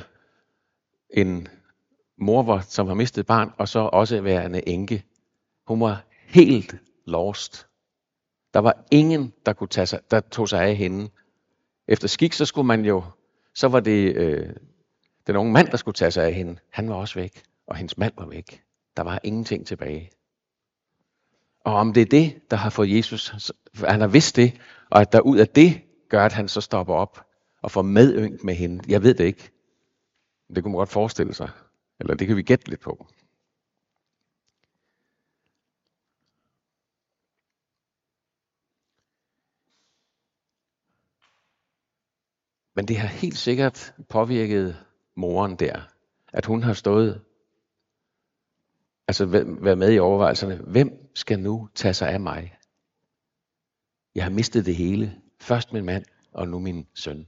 en 1.10 1.48
mor, 2.18 2.42
var, 2.42 2.60
som 2.60 2.86
har 2.86 2.94
mistet 2.94 3.26
barn, 3.26 3.52
og 3.58 3.68
så 3.68 3.78
også 3.78 4.20
værende 4.20 4.68
enke. 4.68 5.04
Hun 5.66 5.80
var 5.80 6.04
helt 6.26 6.76
lost. 7.06 7.66
Der 8.54 8.60
var 8.60 8.84
ingen, 8.90 9.32
der, 9.46 9.52
kunne 9.52 9.68
tage 9.68 9.86
sig, 9.86 10.00
der 10.10 10.20
tog 10.20 10.48
sig 10.48 10.62
af 10.62 10.76
hende. 10.76 11.10
Efter 11.88 12.08
skik, 12.08 12.32
så 12.32 12.44
skulle 12.44 12.66
man 12.66 12.84
jo, 12.84 13.04
så 13.54 13.68
var 13.68 13.80
det 13.80 14.16
øh, 14.16 14.50
den 15.26 15.36
unge 15.36 15.52
mand, 15.52 15.68
der 15.68 15.76
skulle 15.76 15.94
tage 15.94 16.10
sig 16.10 16.24
af 16.24 16.32
hende. 16.32 16.58
Han 16.70 16.88
var 16.88 16.94
også 16.94 17.14
væk, 17.14 17.42
og 17.66 17.76
hendes 17.76 17.98
mand 17.98 18.12
var 18.18 18.26
væk. 18.26 18.62
Der 18.96 19.02
var 19.02 19.20
ingenting 19.24 19.66
tilbage. 19.66 20.10
Og 21.64 21.74
om 21.74 21.92
det 21.92 22.00
er 22.00 22.06
det, 22.06 22.50
der 22.50 22.56
har 22.56 22.70
fået 22.70 22.96
Jesus, 22.96 23.52
han 23.84 24.00
har 24.00 24.08
vidst 24.08 24.36
det, 24.36 24.60
og 24.90 25.00
at 25.00 25.12
der 25.12 25.20
ud 25.20 25.38
af 25.38 25.48
det 25.48 25.82
gør, 26.08 26.24
at 26.24 26.32
han 26.32 26.48
så 26.48 26.60
stopper 26.60 26.94
op 26.94 27.25
og 27.66 27.72
får 27.72 27.82
medynk 27.82 28.44
med 28.44 28.54
hende. 28.54 28.84
Jeg 28.88 29.02
ved 29.02 29.14
det 29.14 29.24
ikke. 29.24 29.50
Det 30.54 30.62
kunne 30.62 30.72
man 30.72 30.78
godt 30.78 30.88
forestille 30.88 31.34
sig. 31.34 31.50
Eller 32.00 32.14
det 32.14 32.26
kan 32.26 32.36
vi 32.36 32.42
gætte 32.42 32.68
lidt 32.68 32.80
på. 32.80 33.06
Men 42.74 42.88
det 42.88 42.96
har 42.96 43.08
helt 43.08 43.38
sikkert 43.38 43.94
påvirket 44.08 44.84
moren 45.14 45.56
der, 45.56 45.80
at 46.32 46.46
hun 46.46 46.62
har 46.62 46.72
stået, 46.72 47.24
altså 49.08 49.26
været 49.62 49.78
med 49.78 49.92
i 49.92 49.98
overvejelserne, 49.98 50.56
hvem 50.56 51.10
skal 51.14 51.38
nu 51.38 51.68
tage 51.74 51.94
sig 51.94 52.08
af 52.08 52.20
mig? 52.20 52.58
Jeg 54.14 54.24
har 54.24 54.30
mistet 54.30 54.66
det 54.66 54.76
hele. 54.76 55.20
Først 55.40 55.72
min 55.72 55.84
mand, 55.84 56.04
og 56.32 56.48
nu 56.48 56.58
min 56.58 56.86
søn. 56.94 57.26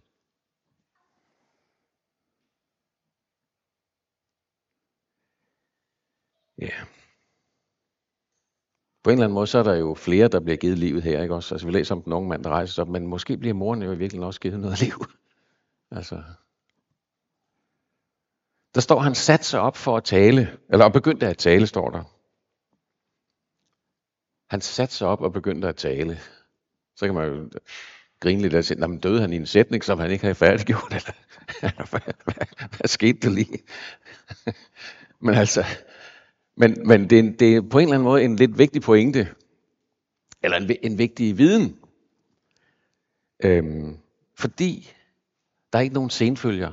Ja. 6.58 6.70
På 9.02 9.10
en 9.10 9.14
eller 9.14 9.24
anden 9.24 9.34
måde, 9.34 9.46
så 9.46 9.58
er 9.58 9.62
der 9.62 9.74
jo 9.74 9.94
flere, 9.94 10.28
der 10.28 10.40
bliver 10.40 10.56
givet 10.56 10.78
livet 10.78 11.02
her, 11.02 11.22
ikke 11.22 11.34
også? 11.34 11.54
Altså, 11.54 11.66
vi 11.66 11.72
læser 11.72 11.94
om 11.94 12.02
den 12.02 12.12
unge 12.12 12.28
mand, 12.28 12.44
der 12.44 12.50
rejser 12.50 12.74
sig 12.74 12.82
op, 12.82 12.88
men 12.88 13.06
måske 13.06 13.36
bliver 13.36 13.54
moren 13.54 13.82
jo 13.82 13.92
i 13.92 13.98
virkeligheden 13.98 14.26
også 14.26 14.40
givet 14.40 14.60
noget 14.60 14.80
liv. 14.86 15.04
altså. 15.90 16.22
Der 18.74 18.80
står, 18.80 19.00
han 19.00 19.14
satte 19.14 19.44
sig 19.44 19.60
op 19.60 19.76
for 19.76 19.96
at 19.96 20.04
tale, 20.04 20.58
eller 20.72 20.88
begyndte 20.88 21.26
at 21.26 21.38
tale, 21.38 21.66
står 21.66 21.90
der. 21.90 22.02
Han 24.50 24.60
satte 24.60 24.94
sig 24.94 25.08
op 25.08 25.20
og 25.20 25.32
begyndte 25.32 25.68
at 25.68 25.76
tale. 25.76 26.18
Så 26.96 27.06
kan 27.06 27.14
man 27.14 27.28
jo 27.28 27.50
grine 28.20 28.42
lidt 28.42 28.54
og 28.54 28.64
sige, 28.64 28.88
men 28.88 28.98
døde 28.98 29.20
han 29.20 29.32
i 29.32 29.36
en 29.36 29.46
sætning, 29.46 29.84
som 29.84 29.98
han 29.98 30.10
ikke 30.10 30.22
havde 30.22 30.34
færdiggjort, 30.34 30.92
eller 31.62 31.90
hvad, 31.90 32.00
hvad, 32.24 32.68
hvad 32.76 32.88
skete 32.88 33.18
der 33.18 33.30
lige? 33.30 33.58
men 35.24 35.34
altså, 35.34 35.64
men, 36.58 36.88
men 36.88 37.10
det, 37.10 37.18
er, 37.18 37.32
det 37.38 37.56
er 37.56 37.60
på 37.60 37.78
en 37.78 37.82
eller 37.82 37.94
anden 37.94 38.04
måde 38.04 38.24
en 38.24 38.36
lidt 38.36 38.58
vigtig 38.58 38.82
pointe, 38.82 39.28
eller 40.42 40.56
en, 40.56 40.76
en 40.82 40.98
vigtig 40.98 41.38
viden. 41.38 41.78
Øhm, 43.44 43.96
fordi 44.34 44.92
der 45.72 45.78
er 45.78 45.82
ikke 45.82 45.94
nogen 45.94 46.10
senfølger. 46.10 46.72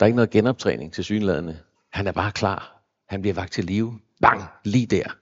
Der 0.00 0.04
er 0.04 0.06
ikke 0.06 0.16
noget 0.16 0.30
genoptræning 0.30 0.92
til 0.92 1.04
synlædende. 1.04 1.58
Han 1.90 2.06
er 2.06 2.12
bare 2.12 2.32
klar. 2.32 2.82
Han 3.06 3.20
bliver 3.20 3.34
vagt 3.34 3.52
til 3.52 3.64
live. 3.64 4.00
Bang! 4.20 4.42
Lige 4.64 4.86
der. 4.86 5.16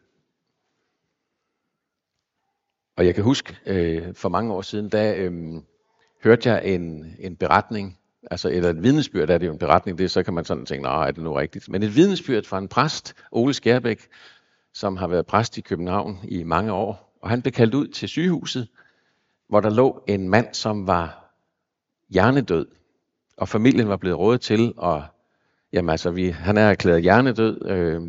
Og 2.97 3.07
jeg 3.07 3.15
kan 3.15 3.25
huske, 3.25 3.57
øh, 3.67 4.15
for 4.15 4.29
mange 4.29 4.53
år 4.53 4.63
siden, 4.63 4.89
da 4.89 5.17
øh, 5.17 5.63
hørte 6.25 6.49
jeg 6.49 6.75
en, 6.75 7.17
en 7.19 7.37
beretning 7.37 7.99
altså 8.31 8.49
eller 8.49 8.71
et 8.71 8.83
vidnesbyrd 8.83 9.31
er 9.31 9.39
det 9.39 9.47
jo 9.47 9.53
en 9.53 9.59
beretning, 9.59 9.99
det 9.99 10.11
så 10.11 10.23
kan 10.23 10.35
man 10.35 10.45
sådan 10.45 10.67
tænke, 10.67 10.83
nej, 10.83 11.09
er 11.09 11.11
det 11.11 11.23
nu 11.23 11.33
rigtigt? 11.33 11.69
Men 11.69 11.83
et 11.83 11.97
vidnesbyrd 11.97 12.45
fra 12.45 12.59
en 12.59 12.69
præst, 12.69 13.15
Ole 13.33 13.55
Skærbæk, 13.55 14.01
som 14.75 14.97
har 14.97 15.07
været 15.07 15.27
præst 15.27 15.59
i 15.59 15.61
København 15.61 16.19
i 16.25 16.43
mange 16.43 16.73
år, 16.73 17.19
og 17.23 17.31
han 17.31 17.43
blev 17.43 17.53
kaldt 17.53 17.75
ud 17.75 17.89
til 17.89 18.09
sygehuset, 18.09 18.69
hvor 19.49 19.61
der 19.61 19.71
lå 19.71 20.03
en 20.07 20.29
mand, 20.29 20.47
som 20.53 20.87
var 20.87 21.33
hjernedød, 22.11 22.67
og 23.37 23.49
familien 23.49 23.89
var 23.89 23.97
blevet 23.97 24.19
rådet 24.19 24.41
til 24.41 24.75
at 24.83 25.03
Jamen 25.73 25.91
altså, 25.91 26.11
vi, 26.11 26.29
han 26.29 26.57
er 26.57 26.71
erklæret 26.71 27.03
hjernedød. 27.03 27.67
Øh, 27.67 28.03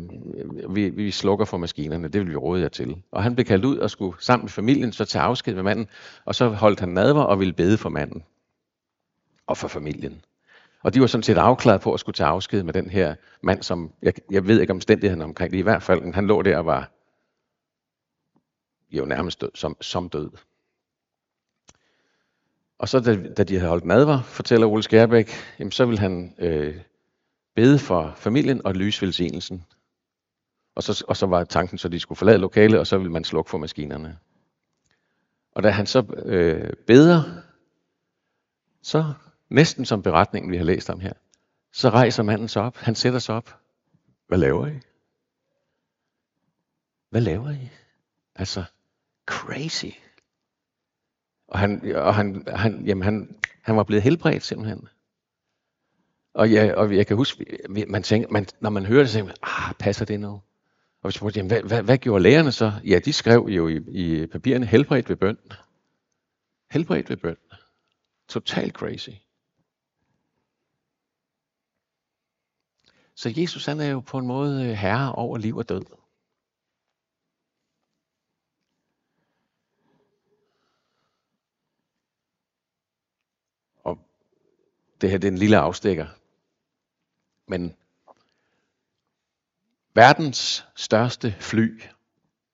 vi, 0.74 0.88
vi 0.88 1.10
slukker 1.10 1.44
for 1.44 1.56
maskinerne. 1.56 2.08
Det 2.08 2.20
vil 2.20 2.30
vi 2.30 2.36
råde 2.36 2.62
jer 2.62 2.68
til. 2.68 2.96
Og 3.12 3.22
han 3.22 3.34
blev 3.34 3.44
kaldt 3.44 3.64
ud 3.64 3.78
og 3.78 3.90
skulle 3.90 4.16
sammen 4.20 4.44
med 4.44 4.50
familien 4.50 4.92
så 4.92 5.04
tage 5.04 5.22
afsked 5.22 5.54
med 5.54 5.62
manden. 5.62 5.88
Og 6.24 6.34
så 6.34 6.48
holdt 6.48 6.80
han 6.80 6.88
nadver 6.88 7.22
og 7.22 7.38
ville 7.40 7.52
bede 7.52 7.78
for 7.78 7.88
manden 7.88 8.22
og 9.48 9.56
for 9.56 9.68
familien. 9.68 10.24
Og 10.82 10.94
de 10.94 11.00
var 11.00 11.06
sådan 11.06 11.22
set 11.22 11.38
afklaret 11.38 11.80
på 11.80 11.94
at 11.94 12.00
skulle 12.00 12.14
tage 12.14 12.28
afsked 12.28 12.62
med 12.62 12.72
den 12.72 12.90
her 12.90 13.14
mand, 13.42 13.62
som, 13.62 13.92
jeg, 14.02 14.12
jeg 14.30 14.46
ved 14.46 14.60
ikke 14.60 14.72
omstændigheden 14.72 15.22
omkring 15.22 15.52
det, 15.52 15.58
i 15.58 15.62
hvert 15.62 15.82
fald, 15.82 16.00
men 16.00 16.14
han 16.14 16.26
lå 16.26 16.42
der 16.42 16.58
og 16.58 16.66
var 16.66 16.90
jo 18.90 19.04
nærmest 19.04 19.40
død, 19.40 19.50
som, 19.54 19.76
som 19.80 20.08
død. 20.08 20.30
Og 22.78 22.88
så 22.88 23.00
da, 23.00 23.32
da 23.32 23.44
de 23.44 23.54
havde 23.54 23.68
holdt 23.68 23.84
nadver, 23.84 24.22
fortæller 24.22 24.66
Ole 24.66 24.82
Skærbæk, 24.82 25.30
jamen, 25.58 25.72
så 25.72 25.86
vil 25.86 25.98
han 25.98 26.34
øh, 26.38 26.80
bede 27.54 27.78
for 27.78 28.12
familien 28.16 28.66
og 28.66 28.74
lyse 28.74 29.02
velsignelsen. 29.02 29.64
Og 30.74 30.82
så, 30.82 31.04
og 31.08 31.16
så 31.16 31.26
var 31.26 31.44
tanken, 31.44 31.78
så 31.78 31.88
de 31.88 32.00
skulle 32.00 32.18
forlade 32.18 32.38
lokalet, 32.38 32.80
og 32.80 32.86
så 32.86 32.98
ville 32.98 33.12
man 33.12 33.24
slukke 33.24 33.50
for 33.50 33.58
maskinerne. 33.58 34.18
Og 35.52 35.62
da 35.62 35.70
han 35.70 35.86
så 35.86 36.04
øh, 36.24 36.72
beder, 36.86 37.22
så 38.82 39.14
næsten 39.50 39.84
som 39.84 40.02
beretningen, 40.02 40.52
vi 40.52 40.56
har 40.56 40.64
læst 40.64 40.90
om 40.90 41.00
her, 41.00 41.12
så 41.72 41.90
rejser 41.90 42.22
manden 42.22 42.48
sig 42.48 42.62
op. 42.62 42.76
Han 42.76 42.94
sætter 42.94 43.18
sig 43.18 43.34
op. 43.34 43.58
Hvad 44.28 44.38
laver 44.38 44.66
I? 44.66 44.80
Hvad 47.10 47.20
laver 47.20 47.50
I? 47.50 47.68
Altså, 48.34 48.64
crazy. 49.26 49.86
Og 51.48 51.58
han, 51.58 51.96
og 51.96 52.14
han, 52.14 52.44
han, 52.48 52.86
jamen 52.86 53.02
han, 53.02 53.36
han 53.62 53.76
var 53.76 53.82
blevet 53.82 54.02
helbredt 54.02 54.42
simpelthen. 54.42 54.88
Og, 56.34 56.50
ja, 56.50 56.74
og 56.74 56.96
jeg 56.96 57.06
kan 57.06 57.16
huske, 57.16 57.58
man 57.88 58.02
tænker, 58.02 58.28
man, 58.28 58.46
når 58.60 58.70
man 58.70 58.86
hører 58.86 59.00
det, 59.00 59.10
så 59.10 59.14
tænker 59.14 59.26
man, 59.26 59.36
ah, 59.42 59.74
passer 59.74 60.04
det 60.04 60.20
nu? 60.20 60.42
Og 61.02 61.08
vi 61.08 61.12
spurgte, 61.12 61.38
jamen, 61.38 61.50
hvad, 61.50 61.62
hvad, 61.62 61.82
hvad 61.82 61.98
gjorde 61.98 62.22
lærerne 62.22 62.52
så? 62.52 62.72
Ja, 62.84 62.98
de 62.98 63.12
skrev 63.12 63.46
jo 63.48 63.68
i, 63.68 63.76
i 63.88 64.26
papirerne, 64.26 64.66
helbredt 64.66 65.08
ved 65.08 65.16
bøn. 65.16 65.38
Helbredt 66.70 67.10
ved 67.10 67.16
bøn. 67.16 67.36
Total 68.28 68.70
crazy. 68.70 69.10
Så 73.18 73.32
Jesus 73.36 73.66
han 73.66 73.80
er 73.80 73.86
jo 73.86 74.00
på 74.00 74.18
en 74.18 74.26
måde 74.26 74.64
øh, 74.64 74.70
herre 74.70 75.12
over 75.12 75.38
liv 75.38 75.56
og 75.56 75.68
død. 75.68 75.84
Og 83.84 83.98
det 85.00 85.10
her 85.10 85.18
det 85.18 85.28
er 85.28 85.32
en 85.32 85.38
lille 85.38 85.58
afstikker. 85.58 86.06
Men 87.46 87.76
verdens 89.94 90.66
største 90.76 91.36
fly, 91.40 91.82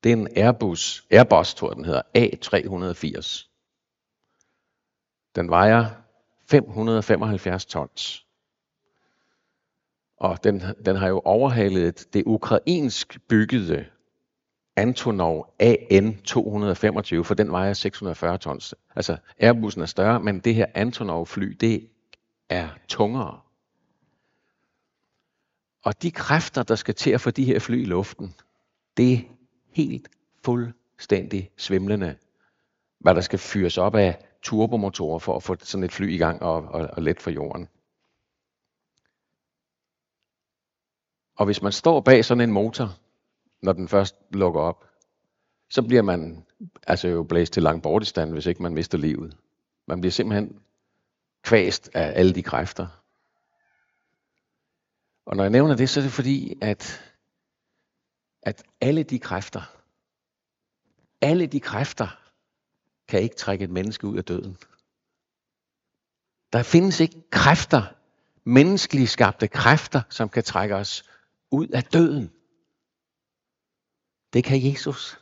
det 0.05 0.13
er 0.13 0.17
en 0.17 0.29
Airbus, 0.37 1.07
Airbus 1.11 1.55
tror 1.55 1.71
jeg 1.71 1.77
den 1.77 1.85
hedder, 1.85 2.03
A380. 2.19 3.49
Den 5.35 5.51
vejer 5.51 5.91
575 6.51 7.67
tons. 7.67 8.24
Og 10.25 10.45
den, 10.45 10.63
den 10.87 10.97
har 10.97 11.09
jo 11.09 11.23
overhalet 11.25 12.07
det 12.13 12.23
ukrainsk 12.27 13.19
byggede 13.29 13.87
Antonov 14.77 15.55
AN 15.61 16.17
225, 16.17 17.25
for 17.25 17.35
den 17.35 17.53
vejer 17.53 17.73
640 17.73 18.39
tons. 18.39 18.75
Altså 18.97 19.17
Airbusen 19.41 19.83
er 19.83 19.87
større, 19.87 20.21
men 20.21 20.41
det 20.41 20.55
her 20.55 20.67
Antonov 20.75 21.27
fly, 21.27 21.57
det 21.61 21.89
er 22.49 22.69
tungere. 22.89 23.41
Og 25.83 26.03
de 26.03 26.11
kræfter, 26.11 26.63
der 26.63 26.75
skal 26.75 26.95
til 26.95 27.11
at 27.11 27.21
få 27.21 27.31
de 27.31 27.45
her 27.45 27.59
fly 27.59 27.83
i 27.83 27.85
luften, 27.85 28.35
det 28.97 29.13
er 29.13 29.19
helt 29.73 30.09
fuldstændig 30.45 31.51
svimlende, 31.57 32.17
hvad 33.01 33.15
der 33.15 33.21
skal 33.21 33.39
fyres 33.39 33.79
op 33.79 33.95
af 33.95 34.19
turbomotorer 34.43 35.19
for 35.19 35.37
at 35.37 35.43
få 35.43 35.57
sådan 35.61 35.85
et 35.85 35.93
fly 35.93 36.13
i 36.13 36.17
gang 36.17 36.43
og, 36.43 36.57
og, 36.57 36.89
og 36.93 37.03
let 37.03 37.21
for 37.21 37.31
jorden. 37.31 37.69
Og 41.37 41.45
hvis 41.45 41.63
man 41.63 41.73
står 41.73 42.01
bag 42.01 42.25
sådan 42.25 42.41
en 42.41 42.53
motor, 42.53 42.99
når 43.63 43.73
den 43.73 43.89
først 43.89 44.17
lukker 44.31 44.61
op, 44.61 44.85
så 45.69 45.83
bliver 45.83 46.03
man 46.03 46.45
altså 46.87 47.09
jo 47.09 47.23
blæst 47.23 47.53
til 47.53 47.63
lang 47.63 47.83
bortestand, 47.83 48.33
hvis 48.33 48.47
ikke 48.47 48.63
man 48.63 48.75
mister 48.75 48.99
livet. 48.99 49.37
Man 49.87 50.01
bliver 50.01 50.13
simpelthen 50.13 50.61
kvæst 51.43 51.91
af 51.95 52.13
alle 52.19 52.33
de 52.33 52.43
kræfter. 52.43 52.87
Og 55.27 55.37
når 55.37 55.45
jeg 55.45 55.51
nævner 55.51 55.77
det, 55.77 55.91
så 55.91 56.01
er 56.01 56.05
det 56.05 56.13
fordi, 56.13 56.59
at, 56.63 57.13
at 58.43 58.63
alle 58.81 59.03
de 59.03 59.19
kræfter, 59.19 59.63
alle 61.21 61.47
de 61.47 61.61
kræfter, 61.61 62.09
kan 63.09 63.23
ikke 63.23 63.37
trække 63.37 63.65
et 63.65 63.71
menneske 63.71 64.07
ud 64.07 64.17
af 64.17 64.25
døden. 64.25 64.57
Der 66.53 66.63
findes 66.63 67.01
ikke 67.01 67.31
kræfter, 67.31 67.83
menneskeligt 68.45 69.11
skabte 69.11 69.49
kræfter, 69.49 70.03
som 70.11 70.29
kan 70.29 70.43
trække 70.43 70.77
os 70.77 71.05
ud 71.55 71.69
af 71.69 71.85
døden. 71.85 72.31
Det 74.33 74.45
kan 74.45 74.71
Jesus. 74.73 75.21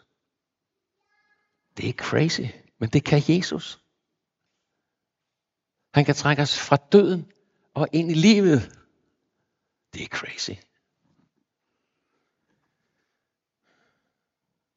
Det 1.77 1.89
er 1.89 1.93
crazy, 1.93 2.41
men 2.79 2.89
det 2.89 3.05
kan 3.05 3.23
Jesus. 3.29 3.85
Han 5.95 6.05
kan 6.05 6.15
trække 6.15 6.43
os 6.43 6.59
fra 6.59 6.77
døden 6.77 7.33
og 7.75 7.89
ind 7.93 8.11
i 8.11 8.15
livet. 8.15 8.61
Det 9.93 10.03
er 10.03 10.07
crazy. 10.07 10.51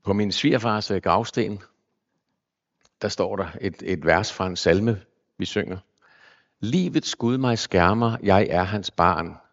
På 0.03 0.13
min 0.13 0.31
svigerfars 0.31 0.91
øh, 0.91 1.01
gravsten, 1.01 1.61
der 3.01 3.07
står 3.07 3.35
der 3.35 3.51
et, 3.61 3.81
et 3.81 4.05
vers 4.05 4.33
fra 4.33 4.47
en 4.47 4.55
salme, 4.55 5.05
vi 5.37 5.45
synger. 5.45 5.77
Livets 6.59 7.15
Gud 7.15 7.37
mig 7.37 7.59
skærmer, 7.59 8.17
jeg 8.23 8.47
er 8.49 8.63
hans 8.63 8.91
barn. 8.91 9.44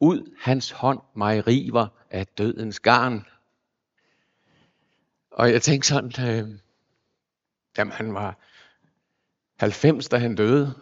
Ud 0.00 0.36
hans 0.38 0.70
hånd 0.70 1.00
mig 1.16 1.46
river 1.46 1.86
af 2.10 2.26
dødens 2.26 2.80
garn. 2.80 3.26
Og 5.30 5.52
jeg 5.52 5.62
tænkte 5.62 5.88
sådan, 5.88 6.12
øh, 6.28 6.58
jamen 7.78 7.92
han 7.92 8.14
var 8.14 8.38
90, 9.56 10.08
da 10.08 10.18
han 10.18 10.34
døde, 10.34 10.74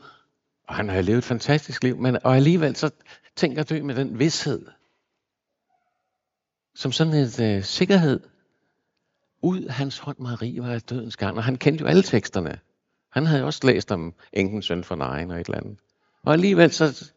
og 0.68 0.74
han 0.74 0.88
har 0.88 1.02
levet 1.02 1.18
et 1.18 1.24
fantastisk 1.24 1.84
liv, 1.84 1.96
men 1.96 2.18
og 2.24 2.36
alligevel 2.36 2.76
så 2.76 2.90
tænker 3.36 3.58
jeg 3.58 3.68
dø 3.68 3.82
med 3.82 3.94
den 3.94 4.18
vidshed, 4.18 4.66
som 6.74 6.92
sådan 6.92 7.12
et 7.12 7.40
øh, 7.40 7.62
sikkerhed, 7.62 8.20
ud 9.42 9.68
hans 9.68 9.98
hånd 9.98 10.18
Marie 10.18 10.62
var 10.62 10.72
af 10.72 10.82
dødens 10.82 11.16
gang, 11.16 11.36
og 11.36 11.44
han 11.44 11.56
kendte 11.56 11.82
jo 11.82 11.88
alle 11.88 12.02
teksterne. 12.02 12.58
Han 13.10 13.26
havde 13.26 13.40
jo 13.40 13.46
også 13.46 13.66
læst 13.66 13.92
om 13.92 14.14
enken 14.32 14.62
søn 14.62 14.84
for 14.84 14.94
nejen 14.94 15.30
og 15.30 15.40
et 15.40 15.46
eller 15.46 15.58
andet. 15.58 15.78
Og 16.22 16.32
alligevel 16.32 16.72
så, 16.72 17.12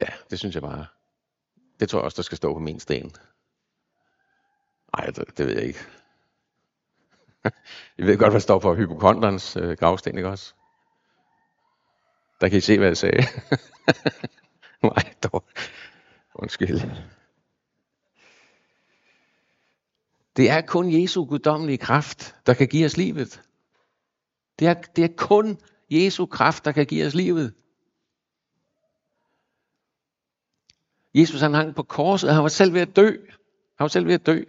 ja, 0.00 0.06
det 0.30 0.38
synes 0.38 0.54
jeg 0.54 0.62
bare, 0.62 0.86
det 1.82 1.90
tror 1.90 1.98
jeg 1.98 2.04
også, 2.04 2.16
der 2.16 2.22
skal 2.22 2.36
stå 2.36 2.52
på 2.52 2.58
min 2.58 2.80
sten. 2.80 3.12
Nej, 4.96 5.06
det, 5.06 5.38
det 5.38 5.46
ved 5.46 5.54
jeg 5.54 5.64
ikke. 5.64 5.78
I 7.98 8.02
ved 8.02 8.18
godt, 8.18 8.30
hvad 8.30 8.32
der 8.32 8.38
står 8.38 8.58
på 8.58 8.74
hypokonderens 8.74 9.56
øh, 9.56 9.76
gravsten, 9.76 10.16
ikke 10.16 10.28
også? 10.28 10.54
Der 12.40 12.48
kan 12.48 12.58
I 12.58 12.60
se, 12.60 12.78
hvad 12.78 12.88
jeg 12.88 12.96
sagde. 12.96 13.22
Nej, 14.82 15.14
dog. 15.22 15.44
Undskyld. 16.34 16.80
Det 20.36 20.50
er 20.50 20.60
kun 20.60 21.02
Jesu 21.02 21.24
guddommelige 21.24 21.78
kraft, 21.78 22.34
der 22.46 22.54
kan 22.54 22.68
give 22.68 22.86
os 22.86 22.96
livet. 22.96 23.42
Det 24.58 24.68
er, 24.68 24.74
det 24.74 25.04
er 25.04 25.14
kun 25.16 25.58
Jesu 25.90 26.26
kraft, 26.26 26.64
der 26.64 26.72
kan 26.72 26.86
give 26.86 27.06
os 27.06 27.14
livet. 27.14 27.54
Jesus 31.14 31.40
han 31.40 31.54
hang 31.54 31.74
på 31.74 31.82
korset, 31.82 32.28
og 32.28 32.34
han 32.34 32.42
var 32.42 32.48
selv 32.48 32.74
ved 32.74 32.80
at 32.80 32.96
dø. 32.96 33.08
Han 33.78 33.84
var 33.84 33.88
selv 33.88 34.06
ved 34.06 34.14
at 34.14 34.26
dø. 34.26 34.42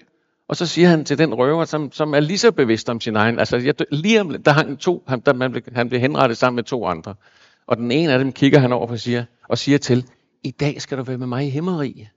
Og 0.47 0.55
så 0.55 0.65
siger 0.65 0.87
han 0.87 1.05
til 1.05 1.17
den 1.17 1.33
røver, 1.33 1.65
som, 1.65 1.91
som 1.91 2.13
er 2.13 2.19
lige 2.19 2.37
så 2.37 2.51
bevidst 2.51 2.89
om 2.89 2.99
sin 2.99 3.15
egen, 3.15 3.39
altså 3.39 3.57
jeg, 3.57 3.75
lige 3.91 4.21
om, 4.21 4.43
der 4.43 4.51
hang 4.51 4.79
to, 4.79 5.03
han, 5.07 5.19
der, 5.19 5.33
man 5.33 5.51
blev, 5.51 5.63
han 5.75 5.89
blev 5.89 6.01
henrettet 6.01 6.37
sammen 6.37 6.55
med 6.55 6.63
to 6.63 6.85
andre. 6.85 7.15
Og 7.67 7.77
den 7.77 7.91
ene 7.91 8.13
af 8.13 8.19
dem 8.19 8.31
kigger 8.31 8.59
han 8.59 8.73
over 8.73 8.87
og 8.87 8.99
siger, 8.99 9.25
og 9.49 9.57
siger 9.57 9.77
til, 9.77 10.09
i 10.43 10.51
dag 10.51 10.81
skal 10.81 10.97
du 10.97 11.03
være 11.03 11.17
med 11.17 11.27
mig 11.27 11.47
i 11.47 11.49
himmeriget. 11.49 12.09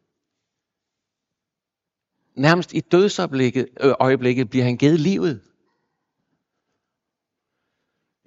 Nærmest 2.36 2.74
i 2.74 2.80
dødsøjeblikket 2.80 3.68
øh, 3.80 3.94
øjeblikket 4.00 4.50
bliver 4.50 4.64
han 4.64 4.76
givet 4.76 5.00
livet. 5.00 5.40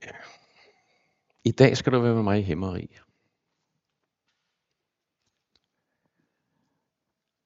Ja. 0.04 0.12
I 1.44 1.52
dag 1.52 1.78
skal 1.78 1.94
du 1.94 2.00
være 2.00 2.16
med 2.16 2.24
mig 2.24 2.40
i 2.40 2.42
himmeriget. 2.42 3.02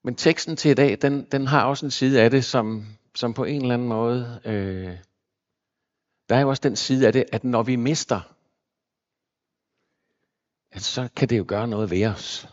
Men 0.04 0.16
teksten 0.16 0.56
til 0.56 0.72
i 0.72 0.74
dag, 0.74 0.98
den, 1.02 1.26
den 1.32 1.48
har 1.48 1.66
også 1.66 1.86
en 1.86 1.92
side 1.92 2.22
af 2.22 2.32
det, 2.32 2.46
som, 2.46 2.86
som 3.16 3.34
på 3.34 3.44
en 3.44 3.62
eller 3.62 3.74
anden 3.74 3.88
måde, 3.88 4.42
øh, 4.46 4.98
der 6.30 6.36
er 6.36 6.42
jo 6.42 6.50
også 6.50 6.62
den 6.62 6.76
side 6.76 7.08
af 7.08 7.14
det, 7.14 7.26
at 7.32 7.44
når 7.44 7.64
vi 7.64 7.76
mister, 7.76 8.22
at 10.72 10.82
så 10.82 11.10
kan 11.16 11.30
det 11.30 11.38
jo 11.38 11.46
gøre 11.48 11.68
noget 11.68 11.92
ved 11.92 12.06
os. 12.08 12.48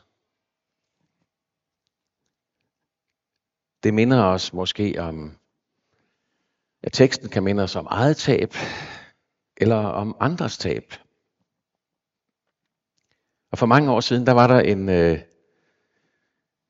Det 3.82 3.94
minder 3.94 4.24
os 4.24 4.52
måske 4.52 4.94
om, 4.98 5.36
at 6.82 6.92
teksten 6.92 7.28
kan 7.28 7.42
minde 7.42 7.62
os 7.62 7.76
om 7.76 7.86
eget 7.90 8.16
tab, 8.16 8.54
eller 9.56 9.76
om 9.76 10.16
andres 10.20 10.58
tab. 10.58 10.92
Og 13.52 13.58
for 13.58 13.66
mange 13.66 13.92
år 13.92 14.00
siden, 14.00 14.26
der 14.26 14.32
var 14.32 14.46
der 14.46 14.60
en, 14.60 14.88
øh, 14.88 15.18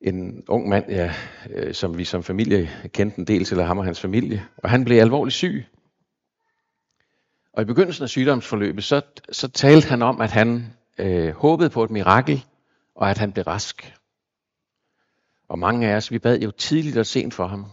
en 0.00 0.44
ung 0.48 0.68
mand, 0.68 0.90
ja, 0.90 1.14
øh, 1.50 1.74
som 1.74 1.98
vi 1.98 2.04
som 2.04 2.22
familie 2.22 2.70
kendte 2.88 3.18
en 3.18 3.26
del 3.26 3.44
til, 3.44 3.54
eller 3.54 3.66
ham 3.66 3.78
og 3.78 3.84
hans 3.84 4.00
familie, 4.00 4.46
og 4.56 4.70
han 4.70 4.84
blev 4.84 5.00
alvorligt 5.00 5.34
syg. 5.34 5.66
Og 7.52 7.62
i 7.62 7.64
begyndelsen 7.64 8.02
af 8.02 8.08
sygdomsforløbet, 8.08 8.84
så, 8.84 9.02
så 9.32 9.48
talte 9.48 9.88
han 9.88 10.02
om, 10.02 10.20
at 10.20 10.30
han 10.30 10.76
øh, 10.98 11.34
håbede 11.34 11.70
på 11.70 11.84
et 11.84 11.90
mirakel, 11.90 12.44
og 12.94 13.10
at 13.10 13.18
han 13.18 13.32
blev 13.32 13.44
rask. 13.44 13.94
Og 15.48 15.58
mange 15.58 15.88
af 15.88 15.96
os, 15.96 16.10
vi 16.10 16.18
bad 16.18 16.40
jo 16.40 16.50
tidligt 16.50 16.96
og 16.96 17.06
sent 17.06 17.34
for 17.34 17.46
ham. 17.46 17.64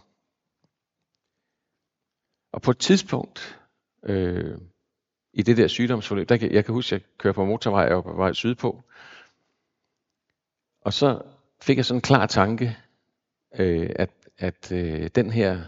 Og 2.52 2.62
på 2.62 2.72
et 2.72 2.78
tidspunkt 2.78 3.60
øh, 4.04 4.58
i 5.34 5.42
det 5.42 5.58
der 5.58 5.68
sygdomsforløb, 5.68 6.30
der, 6.30 6.48
jeg 6.52 6.66
kan 6.66 6.74
huske, 6.74 6.96
at 6.96 7.02
jeg 7.02 7.08
kører 7.18 7.34
på 7.34 7.46
motorvej 7.46 7.94
og 7.94 8.04
på 8.04 8.14
vej 8.14 8.34
sydpå, 8.34 8.84
og 10.82 10.94
så 10.94 11.22
fik 11.62 11.78
jeg 11.78 11.86
sådan 11.86 11.98
en 11.98 12.02
klar 12.02 12.26
tanke, 12.26 12.78
øh, 13.60 13.90
at, 13.96 14.12
at 14.38 14.72
øh, 14.72 15.10
den 15.16 15.30
her, 15.30 15.62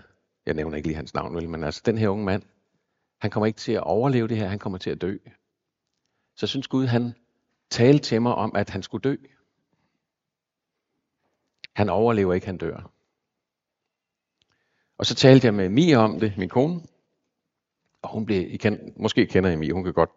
jeg 0.45 0.53
nævner 0.53 0.77
ikke 0.77 0.87
lige 0.87 0.95
hans 0.95 1.13
navn, 1.13 1.35
vel, 1.35 1.49
men 1.49 1.63
altså 1.63 1.81
den 1.85 1.97
her 1.97 2.09
unge 2.09 2.25
mand, 2.25 2.43
han 3.21 3.31
kommer 3.31 3.47
ikke 3.47 3.59
til 3.59 3.71
at 3.71 3.83
overleve 3.83 4.27
det 4.27 4.37
her, 4.37 4.47
han 4.47 4.59
kommer 4.59 4.77
til 4.77 4.89
at 4.89 5.01
dø. 5.01 5.17
Så 6.35 6.47
synes 6.47 6.67
Gud, 6.67 6.85
han 6.85 7.13
talte 7.69 8.03
til 8.03 8.21
mig 8.21 8.35
om, 8.35 8.55
at 8.55 8.69
han 8.69 8.83
skulle 8.83 9.01
dø. 9.01 9.15
Han 11.75 11.89
overlever 11.89 12.33
ikke, 12.33 12.47
han 12.47 12.57
dør. 12.57 12.91
Og 14.97 15.05
så 15.05 15.15
talte 15.15 15.45
jeg 15.45 15.53
med 15.53 15.69
Mia 15.69 15.97
om 15.97 16.19
det, 16.19 16.37
min 16.37 16.49
kone. 16.49 16.81
Og 18.01 18.09
hun 18.09 18.25
blev, 18.25 18.53
I 18.53 18.57
kan, 18.57 18.93
måske 18.97 19.25
kender 19.25 19.49
I 19.49 19.55
Mia, 19.55 19.73
hun 19.73 19.83
kan 19.83 19.93
godt, 19.93 20.09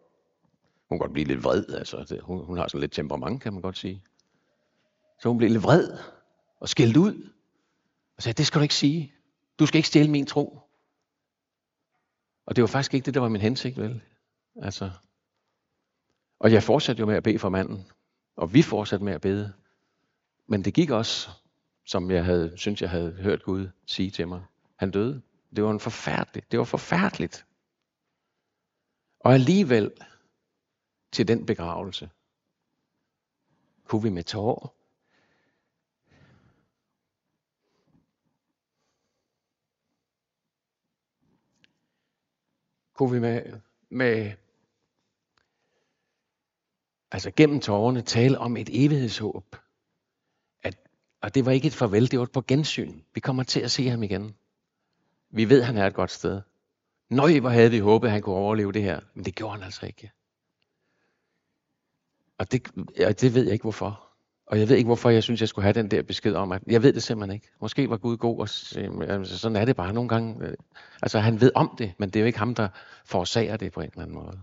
hun 0.88 0.98
kan 0.98 0.98
godt 0.98 1.12
blive 1.12 1.26
lidt 1.28 1.44
vred. 1.44 1.64
Altså, 1.68 2.18
hun, 2.22 2.44
hun 2.44 2.56
har 2.56 2.68
sådan 2.68 2.80
lidt 2.80 2.92
temperament, 2.92 3.42
kan 3.42 3.52
man 3.52 3.62
godt 3.62 3.78
sige. 3.78 4.02
Så 5.22 5.28
hun 5.28 5.38
blev 5.38 5.50
lidt 5.50 5.62
vred 5.62 5.98
og 6.60 6.68
skældt 6.68 6.96
ud. 6.96 7.30
Og 8.16 8.22
sagde, 8.22 8.36
det 8.36 8.46
skal 8.46 8.58
du 8.58 8.62
ikke 8.62 8.74
sige. 8.74 9.14
Du 9.58 9.66
skal 9.66 9.78
ikke 9.78 9.88
stjæle 9.88 10.10
min 10.10 10.26
tro. 10.26 10.60
Og 12.46 12.56
det 12.56 12.62
var 12.62 12.68
faktisk 12.68 12.94
ikke 12.94 13.06
det, 13.06 13.14
der 13.14 13.20
var 13.20 13.28
min 13.28 13.40
hensigt, 13.40 13.78
vel? 13.78 14.02
Altså. 14.62 14.90
Og 16.38 16.52
jeg 16.52 16.62
fortsatte 16.62 17.00
jo 17.00 17.06
med 17.06 17.14
at 17.14 17.22
bede 17.22 17.38
for 17.38 17.48
manden. 17.48 17.90
Og 18.36 18.54
vi 18.54 18.62
fortsatte 18.62 19.04
med 19.04 19.12
at 19.12 19.20
bede. 19.20 19.52
Men 20.46 20.64
det 20.64 20.74
gik 20.74 20.90
også, 20.90 21.30
som 21.86 22.10
jeg 22.10 22.24
havde, 22.24 22.58
synes 22.58 22.82
jeg 22.82 22.90
havde 22.90 23.12
hørt 23.12 23.42
Gud 23.42 23.68
sige 23.86 24.10
til 24.10 24.28
mig. 24.28 24.44
Han 24.76 24.90
døde. 24.90 25.22
Det 25.56 25.64
var 25.64 25.70
en 25.70 25.80
forfærdelig. 25.80 26.42
Det 26.50 26.58
var 26.58 26.64
forfærdeligt. 26.64 27.46
Og 29.20 29.34
alligevel 29.34 29.92
til 31.12 31.28
den 31.28 31.46
begravelse 31.46 32.10
kunne 33.84 34.02
vi 34.02 34.10
med 34.10 34.24
tårer 34.24 34.81
kunne 42.94 43.10
vi 43.10 43.20
med, 43.20 43.42
med 43.90 44.32
altså 47.10 47.30
gennem 47.36 47.60
tårerne 47.60 48.02
tale 48.02 48.38
om 48.38 48.56
et 48.56 48.70
evighedshåb. 48.72 49.56
At, 50.62 50.78
og 51.20 51.34
det 51.34 51.46
var 51.46 51.52
ikke 51.52 51.66
et 51.66 51.74
farvel, 51.74 52.10
det 52.10 52.18
var 52.18 52.24
et 52.24 52.32
på 52.32 52.40
gensyn. 52.40 53.00
Vi 53.14 53.20
kommer 53.20 53.42
til 53.42 53.60
at 53.60 53.70
se 53.70 53.88
ham 53.88 54.02
igen. 54.02 54.36
Vi 55.30 55.48
ved, 55.48 55.60
at 55.60 55.66
han 55.66 55.76
er 55.76 55.86
et 55.86 55.94
godt 55.94 56.10
sted. 56.10 56.40
Nøj, 57.10 57.40
hvor 57.40 57.48
havde 57.48 57.70
vi 57.70 57.78
håbet, 57.78 58.08
at 58.08 58.12
han 58.12 58.22
kunne 58.22 58.36
overleve 58.36 58.72
det 58.72 58.82
her. 58.82 59.00
Men 59.14 59.24
det 59.24 59.34
gjorde 59.34 59.54
han 59.54 59.62
altså 59.62 59.86
ikke. 59.86 60.10
Og 62.38 62.52
det, 62.52 62.70
og 63.06 63.20
det 63.20 63.34
ved 63.34 63.44
jeg 63.44 63.52
ikke 63.52 63.62
hvorfor. 63.62 64.11
Og 64.46 64.58
jeg 64.58 64.68
ved 64.68 64.76
ikke, 64.76 64.88
hvorfor 64.88 65.10
jeg 65.10 65.22
synes, 65.22 65.40
jeg 65.40 65.48
skulle 65.48 65.62
have 65.62 65.72
den 65.72 65.90
der 65.90 66.02
besked 66.02 66.34
om, 66.34 66.52
at 66.52 66.62
jeg 66.66 66.82
ved 66.82 66.92
det 66.92 67.02
simpelthen 67.02 67.34
ikke. 67.34 67.48
Måske 67.60 67.90
var 67.90 67.96
Gud 67.96 68.16
god, 68.16 68.38
og 68.38 68.48
altså, 69.10 69.38
sådan 69.38 69.56
er 69.56 69.64
det 69.64 69.76
bare 69.76 69.92
nogle 69.92 70.08
gange. 70.08 70.46
Øh, 70.46 70.54
altså 71.02 71.18
han 71.18 71.40
ved 71.40 71.52
om 71.54 71.74
det, 71.78 71.94
men 71.98 72.08
det 72.08 72.16
er 72.16 72.20
jo 72.20 72.26
ikke 72.26 72.38
ham, 72.38 72.54
der 72.54 72.68
forårsager 73.04 73.56
det 73.56 73.72
på 73.72 73.80
en 73.80 73.86
eller 73.86 74.02
anden 74.02 74.14
måde. 74.14 74.40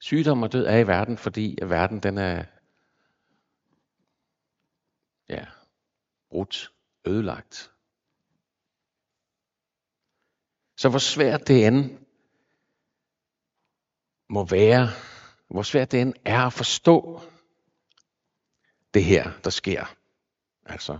Sygdom 0.00 0.42
og 0.42 0.52
død 0.52 0.66
er 0.66 0.76
i 0.76 0.86
verden, 0.86 1.18
fordi 1.18 1.58
verden 1.62 2.00
den 2.00 2.18
er 2.18 2.44
ja, 5.28 5.44
brudt, 6.30 6.72
ødelagt. 7.06 7.70
Så 10.76 10.88
hvor 10.88 10.98
svært 10.98 11.48
det 11.48 11.66
end 11.66 11.98
må 14.30 14.44
være, 14.44 14.88
hvor 15.50 15.62
svært 15.62 15.92
det 15.92 16.00
end 16.00 16.14
er 16.24 16.42
at 16.46 16.52
forstå 16.52 17.20
det 18.94 19.04
her, 19.04 19.30
der 19.44 19.50
sker. 19.50 19.94
Altså, 20.66 20.98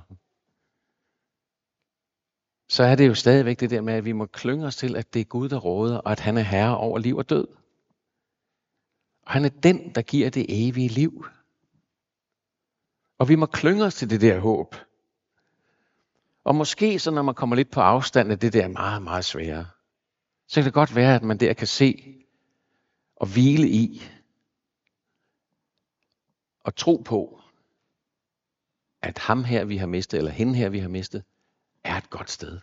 så 2.69 2.83
er 2.83 2.95
det 2.95 3.09
jo 3.09 3.15
stadigvæk 3.15 3.61
det 3.61 3.71
der 3.71 3.81
med, 3.81 3.95
at 3.95 4.05
vi 4.05 4.13
må 4.13 4.27
klynge 4.27 4.67
os 4.67 4.77
til, 4.77 4.97
at 4.97 5.15
det 5.15 5.21
er 5.21 5.25
Gud, 5.25 5.49
der 5.49 5.59
råder, 5.59 5.99
og 5.99 6.13
at 6.13 6.21
han 6.21 6.37
er 6.37 6.43
herre 6.43 6.77
over 6.77 6.99
liv 6.99 7.17
og 7.17 7.31
død. 7.31 7.49
Og 9.27 9.33
han 9.33 9.45
er 9.45 9.49
den, 9.49 9.95
der 9.95 10.03
giver 10.03 10.31
det 10.31 10.47
evige 10.49 10.89
liv. 10.89 11.27
Og 13.19 13.29
vi 13.29 13.35
må 13.35 13.47
klynge 13.47 13.85
os 13.85 13.95
til 13.95 14.11
det 14.11 14.21
der 14.21 14.39
håb. 14.39 14.75
Og 16.45 16.55
måske 16.55 16.99
så 16.99 17.11
når 17.11 17.23
man 17.23 17.35
kommer 17.35 17.57
lidt 17.57 17.71
på 17.71 17.81
afstand 17.81 18.33
af 18.33 18.39
det 18.39 18.53
der 18.53 18.69
meget, 18.69 19.03
meget 19.03 19.25
svære, 19.25 19.67
så 20.47 20.55
kan 20.55 20.65
det 20.65 20.73
godt 20.73 20.95
være, 20.95 21.15
at 21.15 21.23
man 21.23 21.39
der 21.39 21.53
kan 21.53 21.67
se 21.67 22.15
og 23.17 23.33
hvile 23.33 23.69
i 23.69 24.03
og 26.61 26.77
tro 26.77 27.03
på, 27.07 27.38
at 29.03 29.19
ham 29.19 29.45
her, 29.45 29.65
vi 29.65 29.77
har 29.77 29.87
mistet, 29.87 30.19
eller 30.19 30.31
hende 30.31 30.55
her, 30.55 30.69
vi 30.69 30.79
har 30.79 30.89
mistet, 30.89 31.25
er 31.85 31.97
et 31.97 32.11
godt 32.11 32.31
sted. 32.31 32.61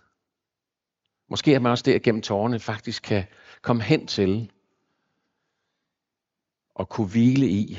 Måske 1.29 1.55
at 1.55 1.61
man 1.61 1.71
også 1.71 1.83
der 1.83 1.99
gennem 1.99 2.21
tårerne 2.21 2.59
faktisk 2.59 3.03
kan 3.03 3.23
komme 3.61 3.83
hen 3.83 4.07
til 4.07 4.51
og 6.75 6.89
kunne 6.89 7.07
hvile 7.07 7.47
i, 7.49 7.77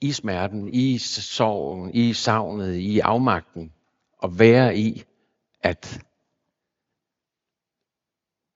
i 0.00 0.12
smerten, 0.12 0.74
i 0.74 0.98
sorgen, 0.98 1.94
i 1.94 2.12
savnet, 2.12 2.74
i 2.74 2.98
afmagten, 2.98 3.72
og 4.18 4.38
være 4.38 4.76
i, 4.76 5.04
at 5.60 6.02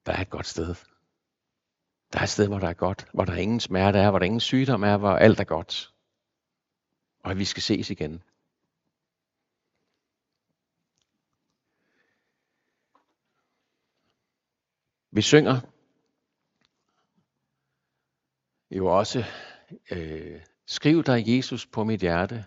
der 0.06 0.12
er 0.12 0.20
et 0.20 0.30
godt 0.30 0.46
sted. 0.46 0.74
Der 2.12 2.18
er 2.18 2.22
et 2.22 2.28
sted, 2.28 2.48
hvor 2.48 2.58
der 2.58 2.68
er 2.68 2.74
godt, 2.74 3.06
hvor 3.14 3.24
der 3.24 3.34
ingen 3.34 3.60
smerte 3.60 3.98
er, 3.98 4.10
hvor 4.10 4.18
der 4.18 4.26
ingen 4.26 4.40
sygdom 4.40 4.82
er, 4.82 4.96
hvor 4.96 5.10
alt 5.10 5.40
er 5.40 5.44
godt. 5.44 5.92
Og 7.24 7.30
at 7.30 7.38
vi 7.38 7.44
skal 7.44 7.62
ses 7.62 7.90
igen. 7.90 8.22
Vi 15.14 15.22
synger 15.22 15.60
jo 18.70 18.86
også, 18.86 19.24
øh, 19.90 20.40
skriv 20.66 21.04
dig 21.04 21.24
Jesus 21.26 21.66
på 21.66 21.84
mit 21.84 22.00
hjerte. 22.00 22.44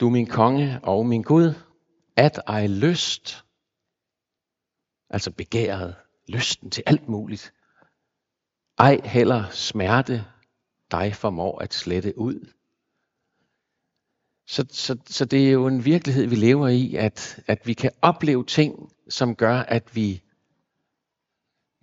Du 0.00 0.10
min 0.10 0.26
konge 0.26 0.80
og 0.82 1.06
min 1.06 1.22
Gud, 1.22 1.54
at 2.16 2.40
ej 2.46 2.66
lyst, 2.66 3.44
altså 5.10 5.30
begæret, 5.30 5.96
lysten 6.28 6.70
til 6.70 6.82
alt 6.86 7.08
muligt, 7.08 7.54
ej 8.78 9.00
heller 9.04 9.50
smerte 9.50 10.24
dig 10.90 11.14
formår 11.14 11.58
at 11.58 11.74
slette 11.74 12.18
ud. 12.18 12.52
Så, 14.46 14.66
så, 14.70 14.98
så 15.06 15.24
det 15.24 15.48
er 15.48 15.52
jo 15.52 15.66
en 15.66 15.84
virkelighed, 15.84 16.26
vi 16.26 16.36
lever 16.36 16.68
i, 16.68 16.94
at, 16.94 17.42
at 17.46 17.66
vi 17.66 17.72
kan 17.72 17.90
opleve 18.02 18.44
ting, 18.44 18.92
som 19.08 19.36
gør, 19.36 19.58
at 19.58 19.96
vi 19.96 20.22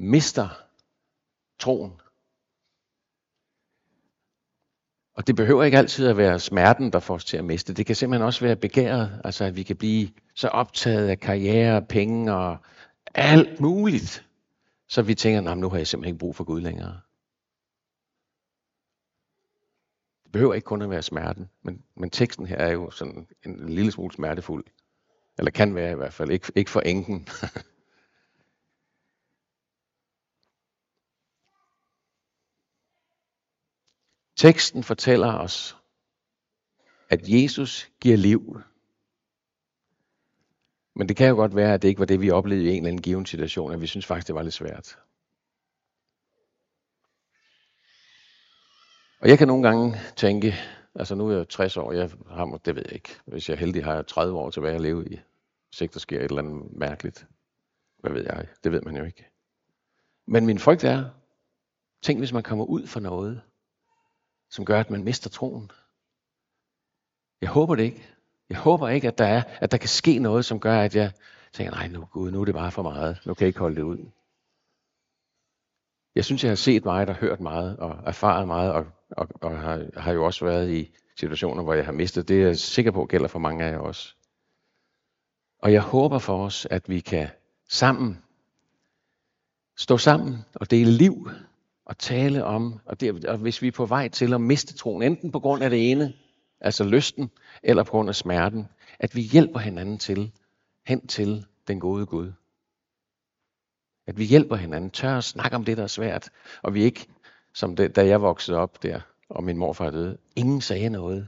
mister 0.03 0.49
troen. 1.59 1.91
Og 5.15 5.27
det 5.27 5.35
behøver 5.35 5.63
ikke 5.63 5.77
altid 5.77 6.07
at 6.07 6.17
være 6.17 6.39
smerten, 6.39 6.93
der 6.93 6.99
får 6.99 7.13
os 7.13 7.25
til 7.25 7.37
at 7.37 7.45
miste. 7.45 7.73
Det 7.73 7.85
kan 7.85 7.95
simpelthen 7.95 8.25
også 8.25 8.45
være 8.45 8.55
begæret, 8.55 9.21
altså 9.23 9.45
at 9.45 9.55
vi 9.55 9.63
kan 9.63 9.75
blive 9.75 10.09
så 10.35 10.47
optaget 10.47 11.09
af 11.09 11.19
karriere, 11.19 11.81
penge 11.81 12.33
og 12.33 12.57
alt 13.15 13.59
muligt, 13.59 14.25
så 14.87 15.01
vi 15.01 15.15
tænker, 15.15 15.51
at 15.51 15.57
nu 15.57 15.69
har 15.69 15.77
jeg 15.77 15.87
simpelthen 15.87 16.15
ikke 16.15 16.19
brug 16.19 16.35
for 16.35 16.43
Gud 16.43 16.61
længere. 16.61 16.99
Det 20.23 20.31
behøver 20.31 20.53
ikke 20.53 20.65
kun 20.65 20.81
at 20.81 20.89
være 20.89 21.01
smerten, 21.01 21.49
men, 21.61 21.83
men 21.95 22.09
teksten 22.09 22.45
her 22.45 22.57
er 22.57 22.71
jo 22.71 22.91
sådan 22.91 23.27
en 23.45 23.69
lille 23.69 23.91
smule 23.91 24.13
smertefuld. 24.13 24.65
Eller 25.37 25.51
kan 25.51 25.75
være 25.75 25.91
i 25.91 25.95
hvert 25.95 26.13
fald, 26.13 26.29
ikke, 26.29 26.51
ikke 26.55 26.71
for 26.71 26.79
enken. 26.79 27.27
Teksten 34.43 34.83
fortæller 34.83 35.33
os, 35.33 35.77
at 37.09 37.19
Jesus 37.27 37.89
giver 38.01 38.17
liv. 38.17 38.61
Men 40.95 41.07
det 41.07 41.17
kan 41.17 41.29
jo 41.29 41.35
godt 41.35 41.55
være, 41.55 41.73
at 41.73 41.81
det 41.81 41.87
ikke 41.87 41.99
var 41.99 42.05
det, 42.05 42.21
vi 42.21 42.31
oplevede 42.31 42.65
i 42.65 42.69
en 42.69 42.75
eller 42.75 42.87
anden 42.87 43.01
given 43.01 43.25
situation, 43.25 43.71
at 43.71 43.81
vi 43.81 43.87
synes 43.87 44.05
faktisk, 44.05 44.27
det 44.27 44.35
var 44.35 44.41
lidt 44.41 44.53
svært. 44.53 44.97
Og 49.21 49.29
jeg 49.29 49.37
kan 49.37 49.47
nogle 49.47 49.67
gange 49.67 49.99
tænke, 50.15 50.55
altså 50.95 51.15
nu 51.15 51.29
er 51.29 51.37
jeg 51.37 51.49
60 51.49 51.77
år, 51.77 51.91
jeg 51.91 52.11
har, 52.29 52.45
det 52.65 52.75
ved 52.75 52.83
jeg 52.85 52.93
ikke, 52.93 53.15
hvis 53.25 53.49
jeg 53.49 53.55
er 53.55 53.59
heldig, 53.59 53.83
har 53.83 53.95
jeg 53.95 54.07
30 54.07 54.37
år 54.37 54.49
tilbage 54.49 54.75
at 54.75 54.81
leve 54.81 55.05
i, 55.11 55.19
hvis 55.77 55.91
der 55.91 55.99
sker 55.99 56.19
et 56.19 56.23
eller 56.23 56.41
andet 56.41 56.71
mærkeligt. 56.71 57.27
Hvad 57.99 58.11
ved 58.11 58.23
jeg? 58.23 58.47
Det 58.63 58.71
ved 58.71 58.81
man 58.81 58.97
jo 58.97 59.03
ikke. 59.03 59.29
Men 60.27 60.45
min 60.45 60.59
frygt 60.59 60.83
er, 60.83 61.09
tænk 62.01 62.19
hvis 62.19 62.33
man 62.33 62.43
kommer 62.43 62.65
ud 62.65 62.87
for 62.87 62.99
noget, 62.99 63.41
som 64.53 64.65
gør, 64.65 64.79
at 64.79 64.89
man 64.89 65.03
mister 65.03 65.29
troen. 65.29 65.71
Jeg 67.41 67.49
håber 67.49 67.75
det 67.75 67.83
ikke. 67.83 68.09
Jeg 68.49 68.57
håber 68.57 68.89
ikke, 68.89 69.07
at 69.07 69.17
der, 69.17 69.25
er, 69.25 69.43
at 69.59 69.71
der 69.71 69.77
kan 69.77 69.89
ske 69.89 70.19
noget, 70.19 70.45
som 70.45 70.59
gør, 70.59 70.79
at 70.79 70.95
jeg 70.95 71.11
tænker, 71.53 71.71
nej, 71.71 71.87
nu, 71.87 72.05
Gud, 72.05 72.31
nu 72.31 72.41
er 72.41 72.45
det 72.45 72.53
bare 72.53 72.71
for 72.71 72.81
meget. 72.81 73.19
Nu 73.25 73.33
kan 73.33 73.41
jeg 73.41 73.47
ikke 73.47 73.59
holde 73.59 73.75
det 73.75 73.81
ud. 73.81 73.97
Jeg 76.15 76.25
synes, 76.25 76.43
jeg 76.43 76.51
har 76.51 76.55
set 76.55 76.85
meget 76.85 77.09
og 77.09 77.15
hørt 77.15 77.39
meget 77.39 77.77
og 77.77 77.99
erfaret 78.05 78.47
meget, 78.47 78.71
og, 78.71 78.85
og, 79.09 79.27
og 79.41 79.59
har, 79.59 79.99
har 79.99 80.11
jo 80.11 80.25
også 80.25 80.45
været 80.45 80.71
i 80.71 80.95
situationer, 81.17 81.63
hvor 81.63 81.73
jeg 81.73 81.85
har 81.85 81.91
mistet. 81.91 82.27
Det 82.27 82.41
er 82.41 82.45
jeg 82.45 82.57
sikker 82.57 82.91
på 82.91 83.05
gælder 83.05 83.27
for 83.27 83.39
mange 83.39 83.65
af 83.65 83.71
jer 83.71 83.77
også. 83.77 84.15
Og 85.59 85.73
jeg 85.73 85.81
håber 85.81 86.19
for 86.19 86.45
os, 86.45 86.67
at 86.71 86.89
vi 86.89 86.99
kan 86.99 87.27
sammen 87.69 88.23
stå 89.77 89.97
sammen 89.97 90.37
og 90.55 90.71
dele 90.71 90.91
liv 90.91 91.29
at 91.93 91.97
tale 91.97 92.43
om, 92.43 92.79
og, 92.85 92.99
det, 93.01 93.25
og 93.25 93.37
hvis 93.37 93.61
vi 93.61 93.67
er 93.67 93.71
på 93.71 93.85
vej 93.85 94.07
til 94.07 94.33
at 94.33 94.41
miste 94.41 94.73
troen, 94.73 95.03
enten 95.03 95.31
på 95.31 95.39
grund 95.39 95.63
af 95.63 95.69
det 95.69 95.91
ene, 95.91 96.13
altså 96.61 96.83
lysten, 96.83 97.31
eller 97.63 97.83
på 97.83 97.91
grund 97.91 98.09
af 98.09 98.15
smerten, 98.15 98.67
at 98.99 99.15
vi 99.15 99.21
hjælper 99.21 99.59
hinanden 99.59 99.97
til, 99.97 100.31
hen 100.87 101.07
til 101.07 101.45
den 101.67 101.79
gode 101.79 102.05
Gud. 102.05 102.31
At 104.07 104.17
vi 104.17 104.23
hjælper 104.23 104.55
hinanden, 104.55 104.91
tør 104.91 105.17
at 105.17 105.23
snakke 105.23 105.55
om 105.55 105.65
det, 105.65 105.77
der 105.77 105.83
er 105.83 105.87
svært, 105.87 106.29
og 106.61 106.73
vi 106.73 106.83
ikke, 106.83 107.07
som 107.53 107.75
det, 107.75 107.95
da 107.95 108.07
jeg 108.07 108.21
voksede 108.21 108.57
op 108.57 108.83
der, 108.83 108.99
og 109.29 109.43
min 109.43 109.57
morfar 109.57 109.89
døde, 109.89 110.17
ingen 110.35 110.61
sagde 110.61 110.89
noget. 110.89 111.27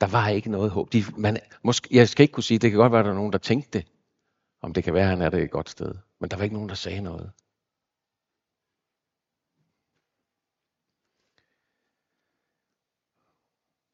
Der 0.00 0.06
var 0.06 0.28
ikke 0.28 0.50
noget 0.50 0.70
håb. 0.70 0.92
De, 0.92 1.04
man, 1.16 1.38
måske, 1.62 1.88
jeg 1.96 2.08
skal 2.08 2.22
ikke 2.22 2.32
kunne 2.32 2.44
sige, 2.44 2.58
det 2.58 2.70
kan 2.70 2.78
godt 2.78 2.92
være, 2.92 3.00
at 3.00 3.04
der 3.04 3.10
er 3.10 3.16
nogen, 3.16 3.32
der 3.32 3.38
tænkte 3.38 3.78
det, 3.78 3.86
om 4.62 4.72
det 4.72 4.84
kan 4.84 4.94
være, 4.94 5.04
at 5.04 5.10
han 5.10 5.22
er 5.22 5.30
det 5.30 5.42
et 5.42 5.50
godt 5.50 5.70
sted. 5.70 5.94
Men 6.20 6.30
der 6.30 6.36
var 6.36 6.44
ikke 6.44 6.54
nogen, 6.54 6.68
der 6.68 6.74
sagde 6.74 7.00
noget. 7.00 7.32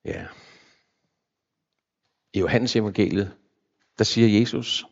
Ja. 0.07 0.27
I 2.33 2.39
Johannes 2.39 2.77
evangeliet, 2.77 3.37
der 3.99 4.05
siger 4.05 4.41
Jesus, 4.41 4.85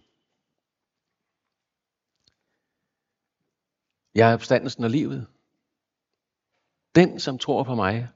Jeg 4.15 4.31
er 4.31 4.35
opstandelsen 4.35 4.85
og 4.85 4.91
livet. 4.91 5.27
Den, 6.95 7.21
som 7.21 7.39
tror 7.39 7.65
på 7.65 7.75
mig, 7.75 8.09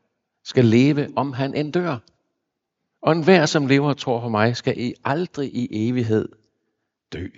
skal 0.45 0.65
leve, 0.65 1.09
om 1.17 1.33
han 1.33 1.55
end 1.55 1.73
dør. 1.73 1.99
Og 3.03 3.13
enhver, 3.13 3.47
som 3.47 3.67
lever 3.67 3.89
og 3.89 3.99
tror 3.99 4.21
på 4.21 4.29
mig, 4.29 4.57
skal 4.57 4.79
i 4.79 4.95
aldrig 5.05 5.55
i 5.55 5.89
evighed 5.89 6.29
dø. 7.13 7.29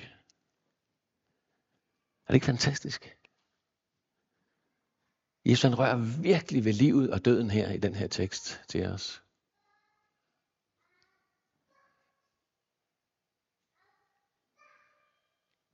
Er 2.26 2.28
det 2.28 2.34
ikke 2.34 2.46
fantastisk? 2.46 3.16
Jesus 5.46 5.62
han 5.62 5.78
rører 5.78 6.20
virkelig 6.22 6.64
ved 6.64 6.72
livet 6.72 7.10
og 7.10 7.24
døden 7.24 7.50
her 7.50 7.72
i 7.72 7.78
den 7.78 7.94
her 7.94 8.06
tekst 8.06 8.60
til 8.68 8.86
os. 8.86 9.22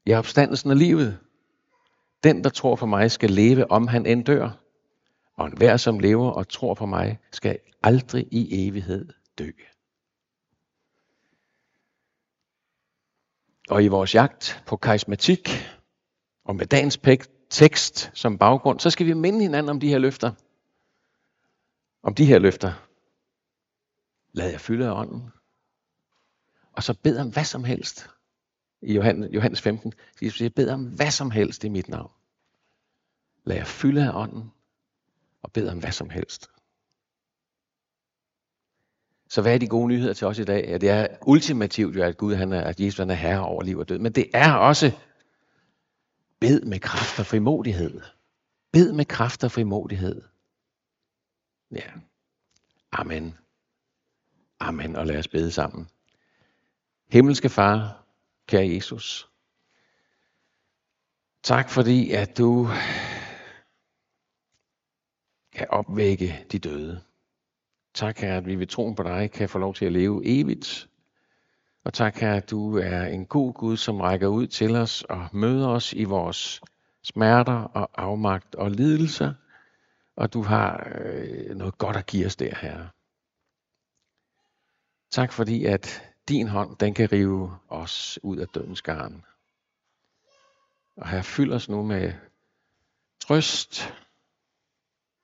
I 0.07 0.12
opstandelsen 0.14 0.71
af 0.71 0.79
livet. 0.79 1.19
Den, 2.25 2.45
der 2.45 2.51
tror 2.51 2.77
på 2.77 2.87
mig, 2.87 3.11
skal 3.11 3.31
leve, 3.31 3.71
om 3.71 3.88
han 3.88 4.07
end 4.07 4.25
dør. 4.25 4.51
Og 5.35 5.47
enhver, 5.47 5.77
som 5.77 5.99
lever 5.99 6.31
og 6.31 6.49
tror 6.49 6.75
på 6.75 6.87
mig, 6.87 7.19
skal 7.33 7.59
aldrig 7.83 8.29
i 8.31 8.69
evighed 8.69 9.12
dø. 9.38 9.51
Og 13.69 13.85
i 13.85 13.88
vores 13.88 14.14
jagt 14.14 14.62
på 14.66 14.77
karismatik, 14.77 15.49
og 16.45 16.57
med 16.57 16.66
dagens 16.66 17.01
tekst 17.51 18.11
som 18.14 18.38
baggrund, 18.38 18.81
så 18.81 18.90
skal 18.90 19.07
vi 19.07 19.12
minde 19.12 19.40
hinanden 19.40 19.71
om 19.71 19.81
de 19.81 19.88
her 19.88 19.99
løfter. 19.99 20.33
Om 22.03 22.14
de 22.14 22.25
her 22.25 22.38
løfter. 22.38 22.73
Lad 24.33 24.51
jer 24.51 24.59
fylde 24.59 24.87
af 24.87 25.01
ånden. 25.01 25.31
Og 26.73 26.83
så 26.83 26.95
bed 27.03 27.19
om 27.19 27.33
hvad 27.33 27.45
som 27.45 27.64
helst. 27.64 28.16
I 28.83 28.95
Johannes 29.33 29.61
15, 29.61 29.93
Jesus 30.23 30.39
siger, 30.39 30.51
bed 30.51 30.69
om 30.69 30.85
hvad 30.85 31.11
som 31.11 31.31
helst 31.31 31.65
i 31.65 31.69
mit 31.69 31.89
navn. 31.89 32.11
Lad 33.45 33.57
jer 33.57 33.65
fylde 33.65 34.05
af 34.07 34.11
ånden, 34.15 34.53
og 35.43 35.53
bed 35.53 35.69
om 35.69 35.79
hvad 35.79 35.93
som 35.93 36.11
helst. 36.11 36.51
Så 39.29 39.43
hvad 39.43 39.55
er 39.55 39.59
de 39.59 39.69
gode 39.69 39.89
nyheder 39.89 40.12
til 40.12 40.27
os 40.27 40.39
i 40.39 40.45
dag? 40.45 40.69
Ja, 40.69 40.79
det 40.79 40.91
er 40.91 41.07
ultimativt 41.27 41.97
jo, 41.97 42.03
at 42.03 42.17
Gud, 42.17 42.35
han 42.35 42.53
er, 42.53 42.61
at 42.61 42.81
Jesus 42.81 42.99
han 42.99 43.11
er 43.11 43.15
herre 43.15 43.47
over 43.47 43.62
liv 43.62 43.79
og 43.79 43.89
død. 43.89 43.99
Men 43.99 44.12
det 44.12 44.31
er 44.35 44.53
også 44.53 44.93
bed 46.41 46.61
med 46.61 46.79
kraft 46.79 47.19
og 47.21 47.27
frimodighed. 47.27 48.01
Bed 48.73 48.93
med 48.93 49.05
kraft 49.05 49.45
og 49.45 49.51
frimodighed. 49.51 50.23
Ja. 51.71 51.91
Amen. 52.93 53.39
Amen. 54.61 54.97
Og 54.97 55.07
lad 55.07 55.19
os 55.19 55.29
bede 55.29 55.51
sammen. 55.51 55.89
Himmelske 57.11 57.49
Far, 57.49 58.06
kære 58.47 58.69
Jesus. 58.69 59.29
Tak 61.43 61.71
fordi, 61.71 62.13
at 62.13 62.39
du 62.39 62.69
kan 65.53 65.67
opvække 65.71 66.47
de 66.53 66.59
døde. 66.59 67.03
Tak, 67.95 68.19
her, 68.19 68.37
at 68.37 68.47
vi 68.47 68.57
ved 68.57 68.67
troen 68.67 68.95
på 68.95 69.03
dig 69.03 69.31
kan 69.31 69.49
få 69.49 69.59
lov 69.59 69.75
til 69.75 69.85
at 69.85 69.93
leve 69.93 70.23
evigt. 70.25 70.89
Og 71.85 71.95
tak, 71.95 72.17
her, 72.17 72.35
at 72.35 72.51
du 72.51 72.79
er 72.79 73.03
en 73.05 73.27
god 73.27 73.53
Gud, 73.55 73.77
som 73.77 74.01
rækker 74.01 74.29
ud 74.29 74.47
til 74.47 74.77
os 74.77 75.03
og 75.03 75.29
møder 75.33 75.69
os 75.69 75.93
i 75.93 76.05
vores 76.05 76.61
smerter 77.03 77.53
og 77.53 77.91
afmagt 77.95 78.55
og 78.55 78.71
lidelser. 78.71 79.35
Og 80.17 80.33
du 80.33 80.43
har 80.43 80.93
øh, 80.95 81.57
noget 81.57 81.79
godt 81.79 81.97
at 81.97 82.07
give 82.07 82.27
os 82.27 82.37
der, 82.37 82.55
her. 82.61 82.87
Tak 85.11 85.33
fordi, 85.33 85.65
at 85.65 86.13
din 86.29 86.49
hånd, 86.49 86.77
den 86.77 86.95
kan 86.95 87.12
rive 87.12 87.59
os 87.69 88.19
ud 88.23 88.37
af 88.37 88.49
dødens 88.49 88.83
garn. 88.83 89.25
Og 90.97 91.09
her 91.09 91.23
fyld 91.23 91.53
os 91.53 91.69
nu 91.69 91.83
med 91.83 92.12
trøst 93.21 93.95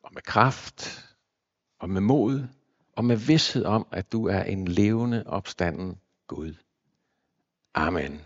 og 0.02 0.10
med 0.14 0.22
kraft 0.22 1.08
og 1.78 1.90
med 1.90 2.00
mod 2.00 2.48
og 2.96 3.04
med 3.04 3.16
vidshed 3.16 3.64
om, 3.64 3.86
at 3.90 4.12
du 4.12 4.26
er 4.26 4.42
en 4.42 4.68
levende 4.68 5.24
opstanden 5.26 6.00
Gud. 6.26 6.54
Amen. 7.74 8.20